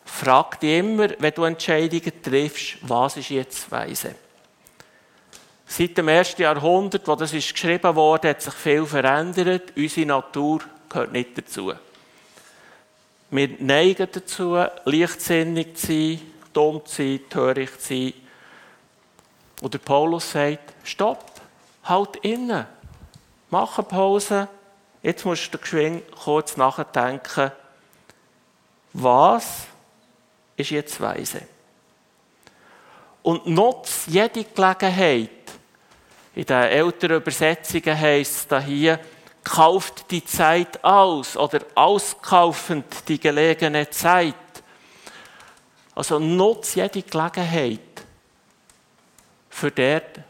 frag 0.04 0.58
dich 0.60 0.78
immer, 0.78 1.08
wenn 1.18 1.34
du 1.34 1.44
Entscheidungen 1.44 2.22
triffst, 2.22 2.78
was 2.82 3.16
ist 3.16 3.30
jetzt 3.30 3.70
weise? 3.70 4.14
Seit 5.66 5.96
dem 5.96 6.08
ersten 6.08 6.42
Jahrhundert, 6.42 7.06
wo 7.06 7.14
das 7.14 7.32
ist 7.32 7.52
geschrieben 7.52 7.94
wurde, 7.94 8.30
hat 8.30 8.42
sich 8.42 8.52
viel 8.52 8.84
verändert. 8.84 9.72
Unsere 9.74 10.06
Natur 10.06 10.60
gehört 10.88 11.12
nicht 11.12 11.38
dazu. 11.38 11.72
Wir 13.30 13.48
neigen 13.58 14.08
dazu, 14.12 14.62
leichtsinnig 14.84 15.76
zu 15.76 15.86
sein, 15.86 16.20
dumm 16.52 16.84
zu 16.84 16.96
sein, 16.96 17.20
töricht 17.30 17.80
zu 17.80 17.88
sein, 17.88 18.12
und 19.62 19.74
der 19.74 19.78
Paulus 19.78 20.32
sagt, 20.32 20.74
stopp, 20.82 21.24
halt 21.84 22.16
inne, 22.16 22.66
mach 23.48 23.78
eine 23.78 23.86
Pause, 23.86 24.48
jetzt 25.02 25.24
musst 25.24 25.54
du 25.54 25.58
geschwind 25.58 26.02
kurz 26.16 26.56
nachdenken, 26.56 27.52
was 28.92 29.66
ist 30.56 30.70
jetzt 30.70 31.00
weise? 31.00 31.42
Und 33.22 33.46
nutze 33.46 34.10
jede 34.10 34.44
Gelegenheit. 34.44 35.30
In 36.34 36.44
den 36.44 36.62
älteren 36.62 37.18
Übersetzungen 37.18 37.98
heisst 37.98 38.50
es 38.50 38.64
hier, 38.64 38.98
kauft 39.44 40.10
die 40.10 40.24
Zeit 40.24 40.82
aus 40.82 41.36
oder 41.36 41.60
auskaufend 41.74 43.08
die 43.08 43.20
gelegene 43.20 43.88
Zeit. 43.90 44.34
Also 45.94 46.18
nutze 46.18 46.80
jede 46.80 47.02
Gelegenheit 47.02 47.80
für 49.50 49.70
dort 49.70 50.20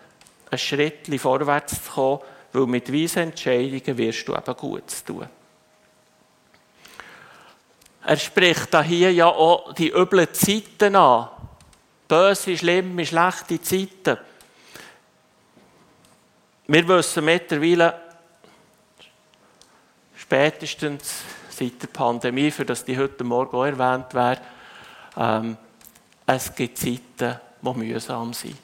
einen 0.50 0.58
Schritt 0.58 1.20
vorwärts 1.20 1.84
zu 1.84 1.92
kommen, 1.92 2.20
weil 2.52 2.66
mit 2.66 2.92
weisen 2.92 3.22
Entscheidungen 3.22 3.96
wirst 3.96 4.28
du 4.28 4.34
eben 4.34 4.56
Gutes 4.56 5.04
tun. 5.04 5.28
Er 8.04 8.16
spricht 8.16 8.74
da 8.74 8.82
hier 8.82 9.12
ja 9.12 9.26
auch 9.26 9.72
die 9.74 9.90
üblen 9.90 10.28
Zeiten 10.32 10.96
an. 10.96 11.28
Böse, 12.08 12.56
schlimme, 12.56 13.06
schlechte 13.06 13.62
Zeiten. 13.62 14.18
Wir 16.66 16.88
wissen 16.88 17.24
mittlerweile, 17.24 18.00
spätestens 20.16 21.22
seit 21.50 21.82
der 21.82 21.88
Pandemie, 21.88 22.50
für 22.50 22.64
das 22.64 22.84
die 22.84 22.98
heute 22.98 23.24
Morgen 23.24 23.56
auch 23.56 23.64
erwähnt 23.64 24.12
wäre, 24.14 24.40
ähm, 25.16 25.56
es 26.26 26.54
gibt 26.54 26.78
Zeiten, 26.78 27.40
die 27.60 27.74
mühsam 27.74 28.32
sind. 28.32 28.56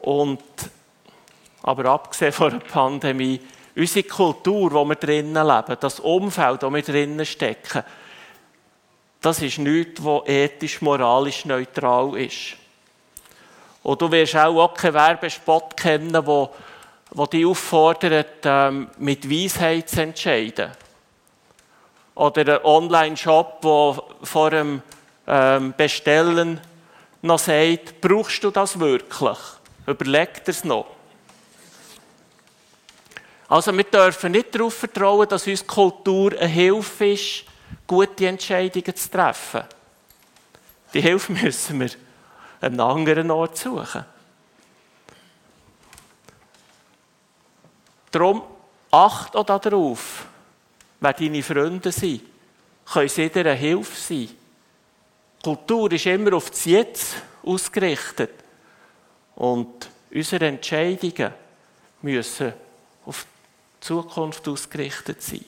Und, 0.00 0.42
aber 1.62 1.86
abgesehen 1.86 2.32
von 2.32 2.50
der 2.50 2.58
Pandemie, 2.58 3.40
unsere 3.76 4.06
Kultur, 4.06 4.72
wo 4.72 4.84
wir 4.84 4.96
drinnen 4.96 5.46
leben, 5.46 5.76
das 5.80 6.00
Umfeld, 6.00 6.62
wo 6.62 6.72
wir 6.72 6.82
drinnen 6.82 7.26
stecken, 7.26 7.82
das 9.20 9.40
ist 9.40 9.58
nichts, 9.58 10.04
was 10.04 10.26
ethisch, 10.26 10.82
moralisch 10.82 11.46
neutral 11.46 12.16
ist. 12.18 12.56
Und 13.82 14.00
du 14.00 14.10
wirst 14.10 14.36
auch, 14.36 14.62
auch 14.62 14.74
keinen 14.74 14.94
Werbespot 14.94 15.76
kennen, 15.76 16.26
wo, 16.26 16.50
wo 17.10 17.26
dich 17.26 17.46
auffordert, 17.46 18.44
ähm, 18.44 18.90
mit 18.98 19.30
Weisheit 19.30 19.88
zu 19.88 20.02
entscheiden. 20.02 20.70
Oder 22.14 22.40
einen 22.42 22.64
Online-Shop, 22.64 23.60
der 23.62 24.02
vor 24.22 24.50
dem 24.50 24.82
ähm, 25.26 25.74
Bestellen 25.76 26.60
noch 27.22 27.38
sagt, 27.38 28.00
brauchst 28.00 28.44
du 28.44 28.50
das 28.50 28.78
wirklich? 28.78 29.38
Überleg 29.86 30.44
dir 30.44 30.50
es 30.50 30.64
noch. 30.64 30.86
Also 33.48 33.76
wir 33.76 33.84
dürfen 33.84 34.32
nicht 34.32 34.54
darauf 34.54 34.74
vertrauen, 34.74 35.28
dass 35.28 35.46
uns 35.46 35.66
Kultur 35.66 36.32
eine 36.32 36.46
Hilfe 36.46 37.12
ist, 37.12 37.44
gute 37.86 38.26
Entscheidungen 38.26 38.96
zu 38.96 39.10
treffen. 39.10 39.64
Die 40.92 41.00
Hilfe 41.00 41.32
müssen 41.32 41.80
wir 41.80 41.90
einen 42.60 42.80
anderen 42.80 43.30
Ort 43.30 43.58
suchen. 43.58 44.04
Darum 48.10 48.42
acht 48.90 49.34
auch 49.34 49.44
darauf, 49.44 50.24
wer 51.00 51.12
deine 51.12 51.42
Freunde 51.42 51.90
sind. 51.90 52.22
Können 52.86 53.08
sie 53.08 53.28
dir 53.28 53.40
eine 53.40 53.54
Hilfe 53.54 54.00
sein? 54.00 54.30
Kultur 55.42 55.92
ist 55.92 56.06
immer 56.06 56.34
auf 56.34 56.50
das 56.50 56.64
Jetzt 56.64 57.16
ausgerichtet. 57.42 58.30
Und 59.34 59.90
unsere 60.12 60.46
Entscheidungen 60.46 61.34
müssen 62.02 62.54
Zukunft 63.84 64.48
ausgerichtet 64.48 65.20
sein. 65.20 65.44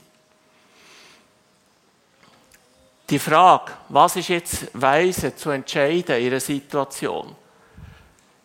Die 3.08 3.18
Frage, 3.18 3.72
was 3.88 4.16
ist 4.16 4.28
jetzt 4.28 4.68
weise 4.74 5.34
zu 5.34 5.48
entscheiden 5.50 6.16
in 6.16 6.26
einer 6.26 6.40
Situation, 6.40 7.34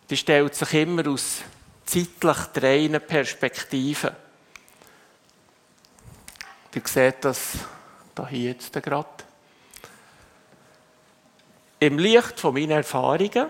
die 0.10 0.16
stellt 0.16 0.56
sich 0.56 0.74
immer 0.76 1.06
aus 1.10 1.42
zeitlich 1.86 2.38
drei 2.54 3.00
Perspektiven. 3.00 4.12
Ihr 6.74 6.82
seht 6.86 7.26
das 7.26 7.58
da 8.16 8.28
hier 8.28 8.52
jetzt 8.52 8.72
gerade. 8.72 9.10
Im 11.82 12.00
Licht 12.00 12.40
von 12.40 12.54
meinen 12.54 12.72
Erfahrungen, 12.72 13.50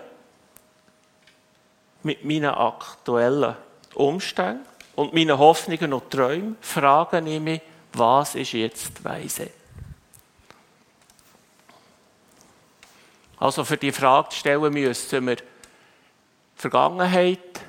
mit 2.02 2.24
meinen 2.24 2.46
aktuellen 2.46 3.56
Umständen 3.94 4.71
und 4.96 5.14
meinen 5.14 5.38
Hoffnungen 5.38 5.92
und 5.92 6.10
Träumen, 6.10 6.56
frage 6.60 7.18
ich 7.18 7.40
mich, 7.40 7.60
was 7.94 8.34
ist 8.34 8.52
jetzt 8.52 9.04
weise? 9.04 9.50
Also 13.38 13.64
für 13.64 13.76
die 13.76 13.92
Frage 13.92 14.28
zu 14.28 14.38
stellen, 14.38 14.72
müssen 14.72 15.26
wir 15.26 15.36
Vergangenheit, 16.54 17.60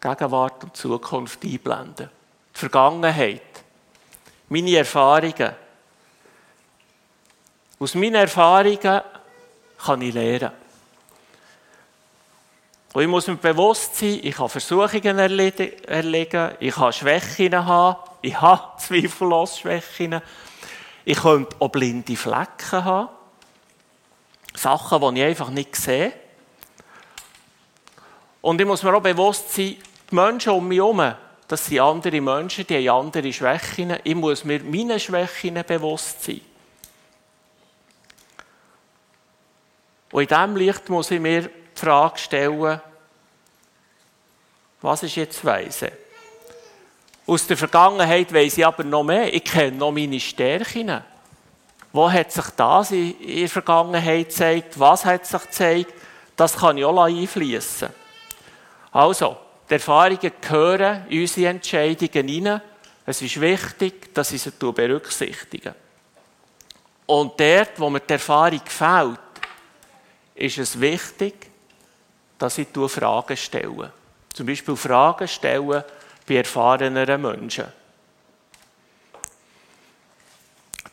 Gegenwart 0.00 0.62
und 0.62 0.76
Zukunft 0.76 1.42
einblenden. 1.42 2.08
Die 2.54 2.58
Vergangenheit, 2.58 3.42
meine 4.48 4.76
Erfahrungen. 4.76 5.56
Aus 7.80 7.94
meinen 7.94 8.14
Erfahrungen 8.14 9.00
kann 9.78 10.02
ich 10.02 10.14
lernen. 10.14 10.65
Und 12.96 13.02
ich 13.02 13.08
muss 13.08 13.26
mir 13.26 13.36
bewusst 13.36 13.96
sein, 13.96 14.20
ich 14.22 14.34
kann 14.34 14.48
Versuchungen 14.48 15.18
erlegen, 15.18 16.52
ich 16.58 16.74
kann 16.74 16.92
Schwächen 16.94 17.66
haben, 17.66 17.98
ich 18.22 18.40
habe 18.40 18.62
zweifellos 18.78 19.58
Schwächen. 19.58 20.22
Ich 21.04 21.18
könnte 21.20 21.54
auch 21.58 21.68
blinde 21.68 22.16
Flecken 22.16 22.84
haben. 22.86 23.10
Sachen, 24.54 25.14
die 25.14 25.20
ich 25.20 25.26
einfach 25.26 25.50
nicht 25.50 25.76
sehe. 25.76 26.10
Und 28.40 28.62
ich 28.62 28.66
muss 28.66 28.82
mir 28.82 28.94
auch 28.94 29.02
bewusst 29.02 29.52
sein, 29.52 29.76
die 30.10 30.14
Menschen 30.14 30.54
um 30.54 30.66
mich 30.66 30.78
herum, 30.78 31.16
das 31.48 31.66
sind 31.66 31.80
andere 31.80 32.18
Menschen, 32.22 32.66
die 32.66 32.88
haben 32.88 33.08
andere 33.08 33.30
Schwächen. 33.30 33.98
Ich 34.04 34.14
muss 34.14 34.42
mir 34.42 34.60
meine 34.64 34.98
Schwächen 34.98 35.62
bewusst 35.66 36.24
sein. 36.24 36.40
Und 40.12 40.22
in 40.22 40.28
diesem 40.28 40.56
Licht 40.56 40.88
muss 40.88 41.10
ich 41.10 41.20
mir 41.20 41.50
die 41.76 41.80
Frage 41.80 42.18
stellen, 42.18 42.80
was 44.82 45.02
ist 45.02 45.16
jetzt 45.16 45.44
Weise? 45.44 45.92
Aus 47.26 47.46
der 47.46 47.56
Vergangenheit 47.56 48.32
weiß 48.32 48.58
ich 48.58 48.66
aber 48.66 48.84
noch 48.84 49.02
mehr. 49.02 49.32
Ich 49.34 49.44
kenne 49.44 49.76
noch 49.76 49.90
meine 49.90 50.20
Stärken. 50.20 51.02
Wo 51.92 52.10
hat 52.10 52.30
sich 52.30 52.44
das 52.56 52.92
in 52.92 53.16
der 53.18 53.48
Vergangenheit 53.48 54.28
gezeigt? 54.28 54.78
Was 54.78 55.04
hat 55.04 55.26
sich 55.26 55.42
gezeigt? 55.42 55.94
Das 56.36 56.56
kann 56.56 56.78
ich 56.78 56.84
auch 56.84 57.02
einfließen. 57.02 57.88
Also, 58.92 59.36
die 59.68 59.74
Erfahrungen 59.74 60.32
gehören 60.40 61.06
in 61.08 61.22
unsere 61.22 61.50
Entscheidungen 61.50 62.28
hinein. 62.28 62.62
Es 63.04 63.22
ist 63.22 63.40
wichtig, 63.40 64.14
dass 64.14 64.32
ich 64.32 64.42
sie 64.42 64.50
berücksichtigen. 64.50 65.74
Und 67.06 67.38
dort, 67.40 67.78
wo 67.78 67.88
mir 67.88 68.00
die 68.00 68.12
Erfahrung 68.12 68.62
fehlt, 68.64 69.18
ist 70.34 70.58
es 70.58 70.78
wichtig, 70.80 71.45
dass 72.38 72.58
ich 72.58 72.68
Fragen 72.88 73.36
stelle. 73.36 73.92
Zum 74.32 74.46
Beispiel 74.46 74.76
Fragen 74.76 75.28
stellen 75.28 75.82
bei 76.26 76.36
erfahreneren 76.36 77.22
Menschen. 77.22 77.66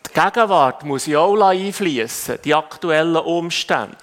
Die 0.07 0.19
Gegenwart 0.19 0.83
muss 0.83 1.07
ja 1.07 1.19
auch 1.19 1.41
einfließen, 1.41 2.39
die 2.43 2.53
aktuellen 2.53 3.17
Umstände. 3.17 3.97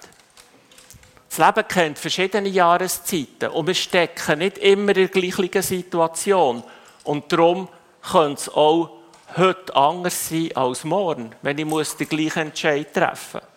Das 1.29 1.37
Leben 1.37 1.67
kennt 1.67 1.97
verschiedene 1.97 2.49
Jahreszeiten 2.49 3.51
und 3.51 3.65
wir 3.65 3.73
stecken 3.73 4.39
nicht 4.39 4.57
immer 4.57 4.89
in 4.89 5.07
der 5.07 5.07
gleichen 5.07 5.61
Situation. 5.61 6.61
Und 7.05 7.31
darum 7.31 7.69
könnte 8.01 8.41
es 8.41 8.49
auch 8.49 8.89
heute 9.37 9.75
anders 9.75 10.27
sein 10.29 10.55
als 10.55 10.83
morgen, 10.83 11.33
wenn 11.41 11.57
ich 11.57 11.93
den 11.93 12.09
gleichen 12.09 12.47
Entscheid 12.47 12.93
treffen 12.93 13.39
muss. 13.41 13.50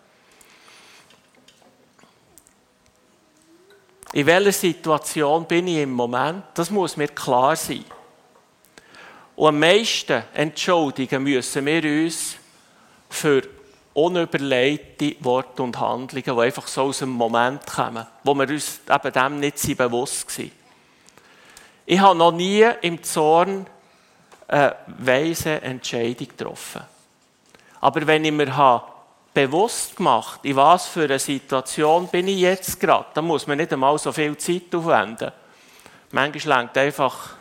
In 4.14 4.26
welcher 4.26 4.52
Situation 4.52 5.44
bin 5.44 5.66
ich 5.66 5.78
im 5.78 5.90
Moment? 5.90 6.44
Das 6.54 6.70
muss 6.70 6.96
mir 6.96 7.08
klar 7.08 7.56
sein. 7.56 7.84
Und 9.34 9.48
am 9.48 9.58
meisten 9.58 10.22
entschuldigen 10.34 11.24
müssen 11.24 11.66
wir 11.66 11.82
uns 11.82 12.36
für 13.10 13.42
unüberlegte 13.92 15.16
Worte 15.18 15.64
und 15.64 15.80
Handlungen, 15.80 16.22
die 16.22 16.30
einfach 16.30 16.68
so 16.68 16.82
aus 16.82 17.00
dem 17.00 17.08
Moment 17.08 17.66
kommen, 17.66 18.06
wo 18.22 18.34
wir 18.34 18.48
uns 18.48 18.82
eben 18.88 19.12
dem 19.12 19.40
nicht 19.40 19.76
bewusst 19.76 20.38
waren. 20.38 20.52
Ich 21.84 21.98
habe 21.98 22.16
noch 22.16 22.30
nie 22.30 22.64
im 22.82 23.02
Zorn 23.02 23.66
eine 24.46 24.76
weise 24.86 25.60
Entscheidung 25.60 26.28
getroffen. 26.28 26.82
Aber 27.80 28.06
wenn 28.06 28.24
ich 28.24 28.30
mir 28.30 28.56
bewusst 29.34 29.96
gemacht 29.96 30.40
in 30.44 30.56
was 30.56 30.86
für 30.86 31.04
einer 31.04 31.18
Situation 31.18 32.08
bin 32.08 32.28
ich 32.28 32.38
jetzt 32.38 32.80
gerade, 32.80 33.06
dann 33.12 33.26
muss 33.26 33.46
man 33.46 33.58
nicht 33.58 33.72
einmal 33.72 33.98
so 33.98 34.12
viel 34.12 34.36
Zeit 34.38 34.74
aufwenden. 34.74 35.32
Manchmal 36.12 36.60
längt 36.60 36.78
einfach 36.78 37.34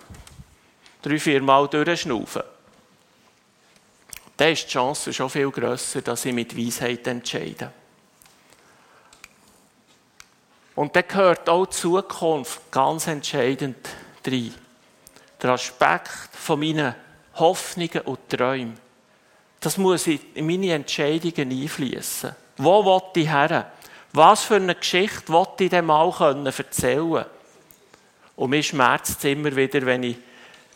drei, 1.02 1.20
vier 1.20 1.42
Mal 1.42 1.68
durchschnaufen 1.68 2.42
dann 4.38 4.52
ist 4.52 4.66
die 4.66 4.72
Chance 4.72 5.14
schon 5.14 5.30
viel 5.30 5.52
grösser, 5.52 6.02
dass 6.02 6.26
ich 6.26 6.34
mit 6.34 6.58
Weisheit 6.58 7.06
entscheide. 7.08 7.72
Und 10.76 10.96
dann 10.96 11.08
gehört 11.08 11.48
auch 11.50 11.68
die 11.68 11.76
Zukunft 11.76 12.72
ganz 12.72 13.08
entscheidend 13.08 13.88
rein. 14.26 14.54
Der 15.42 15.52
Aspekt 15.52 16.30
von 16.34 16.60
meinen 16.60 16.96
Hoffnungen 17.36 18.02
und 18.06 18.30
Träumen. 18.30 18.83
Das 19.64 19.78
muss 19.78 20.08
in 20.08 20.20
meine 20.46 20.74
Entscheidungen 20.74 21.50
einfließen. 21.50 22.36
Wo 22.58 22.84
will 22.84 23.22
ich 23.22 23.30
her? 23.30 23.72
Was 24.12 24.44
für 24.44 24.56
eine 24.56 24.76
Geschichte 24.76 25.32
will 25.32 25.48
ich 25.58 25.70
dem 25.70 25.86
mal 25.86 26.14
erzählen 26.46 27.10
können? 27.10 27.26
Und 28.36 28.50
mir 28.50 28.62
schmerzt 28.62 29.20
es 29.20 29.24
immer 29.24 29.56
wieder, 29.56 29.86
wenn 29.86 30.04
ich 30.04 30.18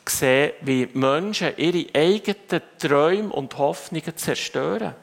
sehen, 0.06 0.54
wie 0.62 0.88
Menschen 0.93 1.58
ihre 1.58 1.93
eigenen 1.93 2.62
Träume 2.80 3.30
und 3.34 3.58
Hoffnungen 3.58 4.15
zerstören. 4.15 4.95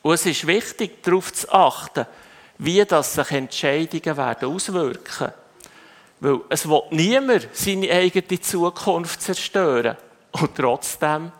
Und 0.00 0.14
es 0.14 0.24
ist 0.24 0.46
wichtig, 0.46 1.02
darauf 1.02 1.34
zu 1.34 1.52
achten, 1.52 2.06
wie 2.56 2.82
das 2.86 3.12
sich 3.12 3.32
Entscheidungen 3.32 4.16
werden 4.16 4.48
auswirken. 4.48 5.32
Weil 6.20 6.40
es 6.48 6.66
will 6.66 6.84
niemand 6.90 7.48
seine 7.52 7.90
eigene 7.90 8.40
Zukunft 8.40 9.20
zerstören. 9.20 9.98
Und 10.32 10.54
trotzdem 10.54 11.32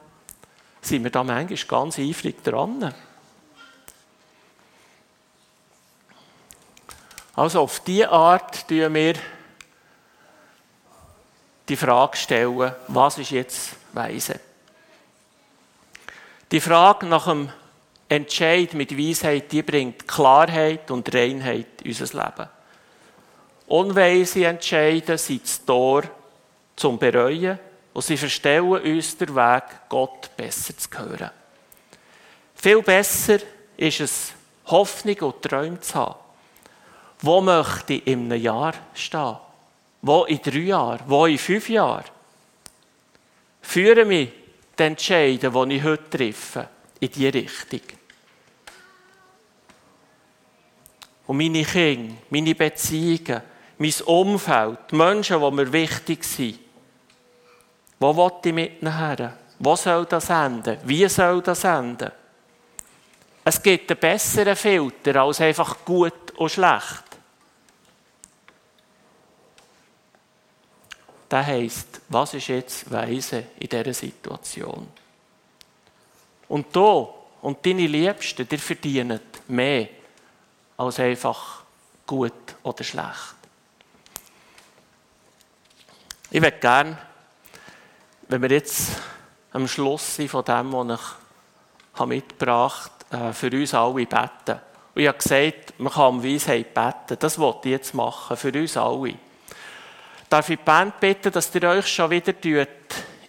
sind 0.87 1.05
wir 1.05 1.11
da 1.11 1.25
manchmal 1.25 1.59
ganz 1.66 1.99
eifrig 1.99 2.42
dran. 2.42 2.94
Also 7.35 7.61
auf 7.61 7.81
diese 7.81 8.11
Art 8.11 8.66
tun 8.68 8.94
wir 8.94 9.14
die 11.68 11.77
Frage 11.77 12.16
stellen, 12.16 12.72
was 12.88 13.18
ist 13.18 13.31
jetzt 13.31 13.77
Weise? 13.92 14.40
Die 16.51 16.61
Frage 16.61 17.07
nach 17.07 17.27
dem 17.27 17.51
Entscheid 18.09 18.72
mit 18.75 18.96
Weisheit, 18.96 19.51
die 19.51 19.62
bringt 19.62 20.07
Klarheit 20.07 20.90
und 20.90 21.12
Reinheit 21.12 21.83
in 21.83 21.90
unser 21.90 22.25
Leben. 22.25 22.49
Unweise 23.66 24.46
Entscheiden 24.46 25.18
sind 25.18 25.42
das 25.42 25.64
Tor 25.64 26.05
zum 26.77 26.99
Bereuen 26.99 27.59
und 27.97 28.03
sie 28.03 28.19
verstellen 28.19 28.69
uns 28.69 29.17
den 29.17 29.35
Weg, 29.35 29.63
Gott 29.89 30.29
besser 30.37 30.77
zu 30.77 30.87
hören. 30.99 31.31
Viel 32.55 32.83
besser 32.83 33.39
ist 33.75 34.01
es, 34.01 34.33
Hoffnung 34.67 35.17
und 35.21 35.41
Träume 35.41 35.81
zu 35.81 35.95
haben. 35.95 36.17
Wo 37.23 37.41
möchte 37.41 37.95
ich 37.95 38.07
in 38.07 38.31
einem 38.31 38.43
Jahr 38.43 38.75
stehen? 38.93 39.39
Wo 40.03 40.25
in 40.25 40.43
drei 40.43 40.59
Jahren? 40.59 41.01
Wo 41.07 41.25
in 41.25 41.39
fünf 41.39 41.71
Jahren? 41.71 42.05
Führe 43.63 44.05
mich 44.05 44.29
die 44.79 44.83
Entscheidungen, 44.83 45.71
die 45.71 45.77
ich 45.77 45.83
heute 45.83 46.11
treffe, 46.11 46.69
in 47.01 47.11
diese 47.11 47.33
Richtung. 47.33 47.81
Und 51.29 51.39
meine 51.39 51.65
Kinder, 51.65 52.15
meine 52.29 52.55
Beziehungen, 52.55 53.41
mein 53.79 53.95
Umfeld, 54.05 54.79
die 54.91 54.97
Menschen, 54.97 55.41
die 55.41 55.51
mir 55.51 55.73
wichtig 55.73 56.25
sind, 56.25 56.66
wo 57.99 58.17
will 58.17 58.33
ich 58.45 58.53
mit 58.53 58.83
nachher? 58.83 59.37
Wo 59.59 59.75
soll 59.77 60.05
das 60.07 60.29
enden? 60.29 60.79
Wie 60.85 61.09
soll 61.09 61.41
das 61.43 61.65
enden? 61.65 62.11
Es 63.45 63.63
gibt 63.63 63.91
einen 63.91 64.01
besseren 64.01 64.57
Filter 64.57 65.23
als 65.23 65.41
einfach 65.41 65.85
gut 65.85 66.33
und 66.37 66.51
schlecht. 66.51 67.05
Der 71.31 71.47
heisst, 71.47 72.01
was 72.09 72.35
ist 72.35 72.49
jetzt 72.49 72.91
Weise 72.91 73.45
in 73.59 73.69
dieser 73.69 73.95
Situation? 73.95 74.89
Und 76.49 76.75
du 76.75 77.09
und 77.43 77.65
deine 77.65 77.87
Liebsten, 77.87 78.49
die 78.49 78.59
verdienen 78.59 79.21
mehr 79.49 79.89
als 80.77 81.01
einfach 81.01 81.63
gut 82.07 82.33
oder 82.63 82.85
schlecht. 82.85 83.35
Ich 86.31 86.43
würde 86.43 86.59
gerne, 86.59 86.99
wenn 88.29 88.43
wir 88.43 88.51
jetzt 88.51 88.91
am 89.53 89.69
Schluss 89.69 90.17
sind 90.17 90.31
von 90.31 90.45
dem, 90.45 90.73
was 90.73 91.01
ich 91.99 92.07
mitgebracht 92.07 92.93
habe, 93.11 93.29
äh, 93.29 93.33
für 93.33 93.51
uns 93.51 93.75
alle 93.75 94.07
beten. 94.07 94.61
Und 94.95 95.03
ich 95.03 95.09
habe 95.09 95.19
gesagt, 95.19 95.79
man 95.79 95.93
kann 95.93 96.09
um 96.09 96.25
Weisheit 96.25 96.75
beten. 96.75 97.19
Das 97.19 97.39
wollte 97.39 97.69
ich 97.69 97.73
jetzt 97.73 97.95
machen, 97.95 98.37
für 98.37 98.53
uns 98.53 98.77
alle. 98.77 99.15
Darf 100.29 100.49
ich 100.51 100.59
die 100.59 100.65
Band 100.65 100.99
bitten, 100.99 101.31
dass 101.31 101.55
ihr 101.55 101.62
euch 101.62 101.87
schon 101.87 102.11
wieder 102.11 102.35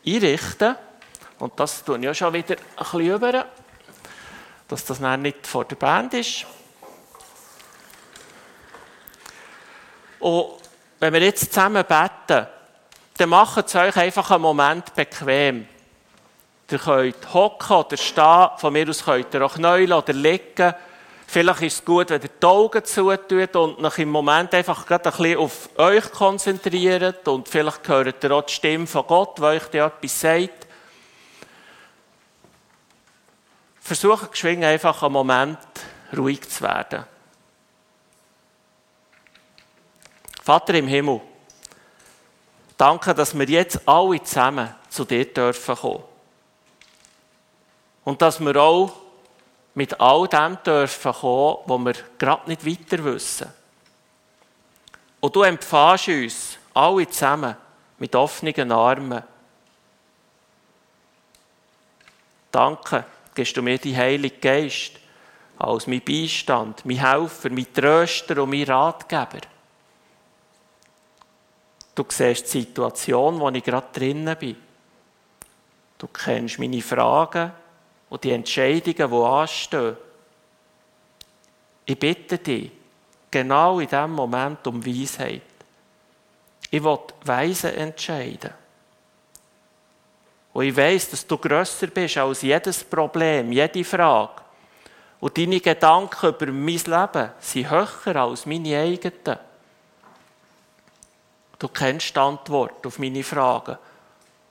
einrichten 0.06 0.76
Und 1.40 1.60
das 1.60 1.84
tue 1.84 1.98
ich 1.98 2.04
ja 2.04 2.14
schon 2.14 2.34
wieder 2.34 2.56
ein 2.56 2.78
bisschen 2.78 3.02
über, 3.02 3.46
dass 4.68 4.86
das 4.86 5.00
nicht 5.00 5.46
vor 5.46 5.66
der 5.66 5.76
Band 5.76 6.14
ist. 6.16 6.46
Und 10.20 10.54
wenn 11.00 11.14
wir 11.14 11.22
jetzt 11.22 11.54
zusammen 11.54 11.86
beten, 11.86 12.48
dann 13.18 13.30
macht 13.30 13.66
es 13.66 13.76
euch 13.76 13.96
einfach 13.98 14.30
einen 14.32 14.44
Moment 14.44 14.94
bequem. 14.96 15.68
Ihr 16.70 16.80
könnt 16.80 17.34
hocken 17.34 17.78
oder 17.78 17.98
stehen, 17.98 18.50
von 18.58 18.74
mir 18.74 18.90
aus 18.90 19.04
könnt 19.04 19.34
ihr 19.34 19.46
auch 19.46 19.56
knäulen 19.56 19.94
oder 19.94 20.14
liegen. 20.14 20.74
Vielleicht 21.26 21.62
ist 21.62 21.74
es 21.80 21.86
gut, 21.86 22.10
wenn 22.10 22.22
ihr 22.22 22.30
die 22.30 22.46
Augen 22.46 22.86
zutut 22.86 23.56
und 23.56 23.84
euch 23.84 24.00
im 24.00 24.10
Moment 24.10 24.54
einfach 24.54 24.86
gerade 24.86 25.10
ein 25.10 25.18
bisschen 25.18 25.38
auf 25.40 25.70
euch 25.78 26.12
konzentriert 26.12 27.28
und 27.28 27.50
vielleicht 27.50 27.88
hört 27.88 28.24
ihr 28.24 28.32
auch 28.32 28.44
die 28.44 28.54
Stimme 28.54 28.88
von 28.88 29.08
Gott, 29.08 29.38
die 29.38 29.44
euch 29.44 29.64
da 29.66 29.88
etwas 29.88 30.20
sagt. 30.20 30.68
Versucht 33.82 34.32
geschwind 34.32 34.64
einfach 34.64 35.02
einen 35.04 35.14
Moment 35.14 35.58
ruhig 36.16 36.48
zu 36.48 36.64
werden. 36.64 37.06
Vater 40.44 40.74
im 40.76 40.88
Himmel, 40.88 41.22
danke, 42.78 43.14
dass 43.14 43.38
wir 43.38 43.48
jetzt 43.50 43.88
alle 43.88 44.22
zusammen 44.24 44.74
zu 44.90 45.04
dir 45.06 45.26
dürfen 45.26 45.76
kommen. 45.76 46.04
Und 48.04 48.22
dass 48.22 48.40
wir 48.40 48.56
auch 48.56 48.94
mit 49.74 50.00
all 50.00 50.28
dem 50.28 50.58
dürfen 50.64 51.14
kommen, 51.14 51.58
was 51.66 51.86
wir 51.86 52.04
gerade 52.18 52.50
nicht 52.50 52.66
weiter 52.66 53.04
wissen. 53.04 53.52
Und 55.20 55.36
du 55.36 55.42
empfahst 55.42 56.08
uns 56.08 56.58
alle 56.74 57.08
zusammen 57.10 57.56
mit 57.98 58.16
offenen 58.16 58.72
Armen. 58.72 59.24
Danke, 62.52 63.06
gibst 63.36 63.58
du 63.58 63.62
mir 63.62 63.78
die 63.78 63.96
Heilige 63.96 64.38
Geist 64.38 64.94
als 65.60 65.88
mein 65.88 66.02
Beistand, 66.02 66.86
mein 66.86 66.98
Helfer, 66.98 67.50
mein 67.50 67.72
Tröster 67.74 68.42
und 68.42 68.52
mein 68.52 68.64
Ratgeber. 68.64 69.42
Du 71.98 72.06
siehst 72.08 72.54
die 72.54 72.62
Situation, 72.62 73.40
wo 73.40 73.50
ich 73.50 73.64
gerade 73.64 73.88
drinnen 73.92 74.38
bin. 74.38 74.56
Du 75.98 76.06
kennst 76.06 76.60
meine 76.60 76.80
Fragen 76.80 77.52
und 78.08 78.24
die 78.24 78.34
Entscheidungen, 78.34 79.10
die 79.10 79.26
anstehen. 79.26 79.98
Ich 81.86 81.98
bitte 81.98 82.38
dich, 82.38 82.70
genau 83.32 83.80
in 83.80 83.88
diesem 83.88 84.12
Moment 84.12 84.68
um 84.68 84.86
Weisheit. 84.86 85.42
Ich 86.70 86.84
will 86.84 87.00
weise 87.24 87.76
entscheiden. 87.76 88.54
Und 90.54 90.66
ich 90.66 90.78
weiß, 90.78 91.10
dass 91.10 91.26
du 91.26 91.36
grösser 91.40 91.88
bist 91.88 92.16
als 92.16 92.44
jedes 92.44 92.84
Problem, 92.84 93.52
jede 93.52 93.84
Frage. 93.84 94.44
Und 95.20 95.36
deine 95.36 95.60
Gedanken 95.60 96.30
über 96.30 96.46
mein 96.46 96.78
Leben 96.78 97.32
sind 97.40 97.72
höher 97.72 98.16
als 98.18 98.46
meine 98.46 98.78
eigenen. 98.78 99.47
Du 101.60 101.68
kennst 101.68 102.16
die 102.16 102.20
Antwort 102.20 102.86
auf 102.86 103.00
meine 103.00 103.24
Fragen 103.24 103.78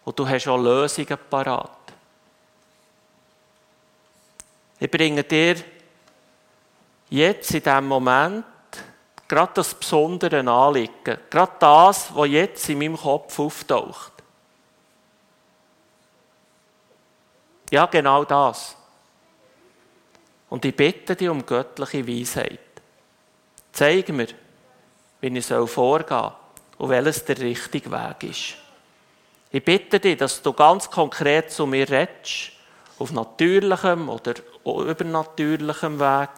und 0.04 0.18
du 0.18 0.28
hast 0.28 0.48
auch 0.48 0.58
Lösungen 0.58 1.18
parat. 1.30 1.70
Ich 4.78 4.90
bringe 4.90 5.24
dir 5.24 5.56
jetzt 7.08 7.50
in 7.52 7.62
diesem 7.62 7.86
Moment 7.86 8.44
gerade 9.28 9.52
das 9.54 9.74
besondere 9.74 10.40
Anliegen, 10.48 11.18
gerade 11.30 11.52
das, 11.58 12.14
was 12.14 12.28
jetzt 12.28 12.68
in 12.68 12.78
meinem 12.78 12.96
Kopf 12.96 13.38
auftaucht. 13.38 14.12
Ja, 17.70 17.86
genau 17.86 18.24
das. 18.24 18.76
Und 20.48 20.64
ich 20.64 20.76
bitte 20.76 21.16
dich 21.16 21.28
um 21.28 21.44
göttliche 21.44 22.06
Weisheit. 22.06 22.60
Zeig 23.72 24.08
mir, 24.10 24.28
wie 25.20 25.38
ich 25.38 25.46
vorgehen 25.46 26.09
soll 26.09 26.45
und 26.79 26.91
welches 26.91 27.24
der 27.24 27.39
richtige 27.39 27.91
Weg 27.91 28.22
ist. 28.22 28.57
Ich 29.51 29.64
bitte 29.64 30.01
dich, 30.01 30.16
dass 30.16 30.43
du 30.43 30.53
ganz 30.53 30.91
konkret 30.91 31.51
zu 31.51 31.66
mir 31.66 31.89
redest, 31.89 32.53
auf 32.99 33.12
natürlichem 33.12 34.09
oder 34.09 34.35
übernatürlichem 34.64 36.01
Weg. 36.01 36.31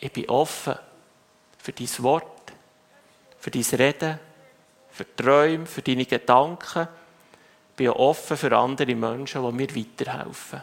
Ich 0.00 0.12
bin 0.12 0.28
offen 0.28 0.76
für 1.58 1.72
dein 1.72 1.88
Wort, 1.98 2.52
für 3.38 3.50
dein 3.50 3.62
Reden, 3.62 4.18
für 4.90 5.16
Träume, 5.16 5.66
für 5.66 5.82
deine 5.82 6.06
Gedanken. 6.06 6.88
Ich 7.70 7.76
bin 7.76 7.90
offen 7.90 8.36
für 8.36 8.56
andere 8.56 8.94
Menschen, 8.94 9.44
die 9.44 9.52
mir 9.52 9.74
weiterhelfen. 9.74 10.62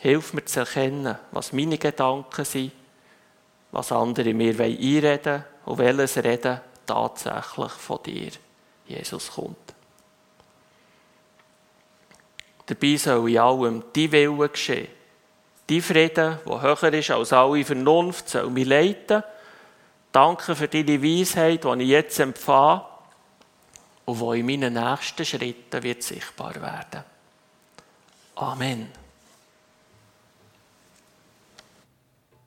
Hilf 0.00 0.32
mir 0.34 0.44
zu 0.44 0.60
erkennen, 0.60 1.16
was 1.30 1.52
meine 1.52 1.78
Gedanken 1.78 2.44
sind, 2.44 2.72
was 3.70 3.92
andere 3.92 4.34
mir 4.34 4.58
einreden 4.58 5.24
wollen 5.24 5.44
und 5.64 5.78
welches 5.78 6.16
Reden 6.18 6.60
tatsächlich 6.86 7.72
von 7.72 8.02
dir, 8.02 8.30
Jesus, 8.86 9.30
kommt. 9.32 9.74
Dabei 12.66 12.96
soll 12.96 13.30
in 13.30 13.38
allem 13.38 13.84
die 13.94 14.10
Wille 14.10 14.48
geschehen. 14.48 14.88
Die 15.68 15.80
Frieden, 15.80 16.38
der 16.44 16.62
höher 16.62 16.92
ist 16.92 17.10
als 17.10 17.32
alle 17.32 17.64
Vernunft, 17.64 18.28
soll 18.28 18.50
mich 18.50 18.66
leiten. 18.66 19.22
Danke 20.10 20.54
für 20.54 20.68
deine 20.68 21.02
Weisheit, 21.02 21.64
die 21.64 21.82
ich 21.82 21.88
jetzt 21.88 22.20
empfange 22.20 22.84
und 24.04 24.20
die 24.20 24.40
in 24.40 24.46
meinen 24.46 24.74
nächsten 24.74 25.24
Schritten 25.24 25.82
wird 25.82 26.02
sichtbar 26.02 26.54
werden. 26.54 27.04
Amen. 28.36 29.01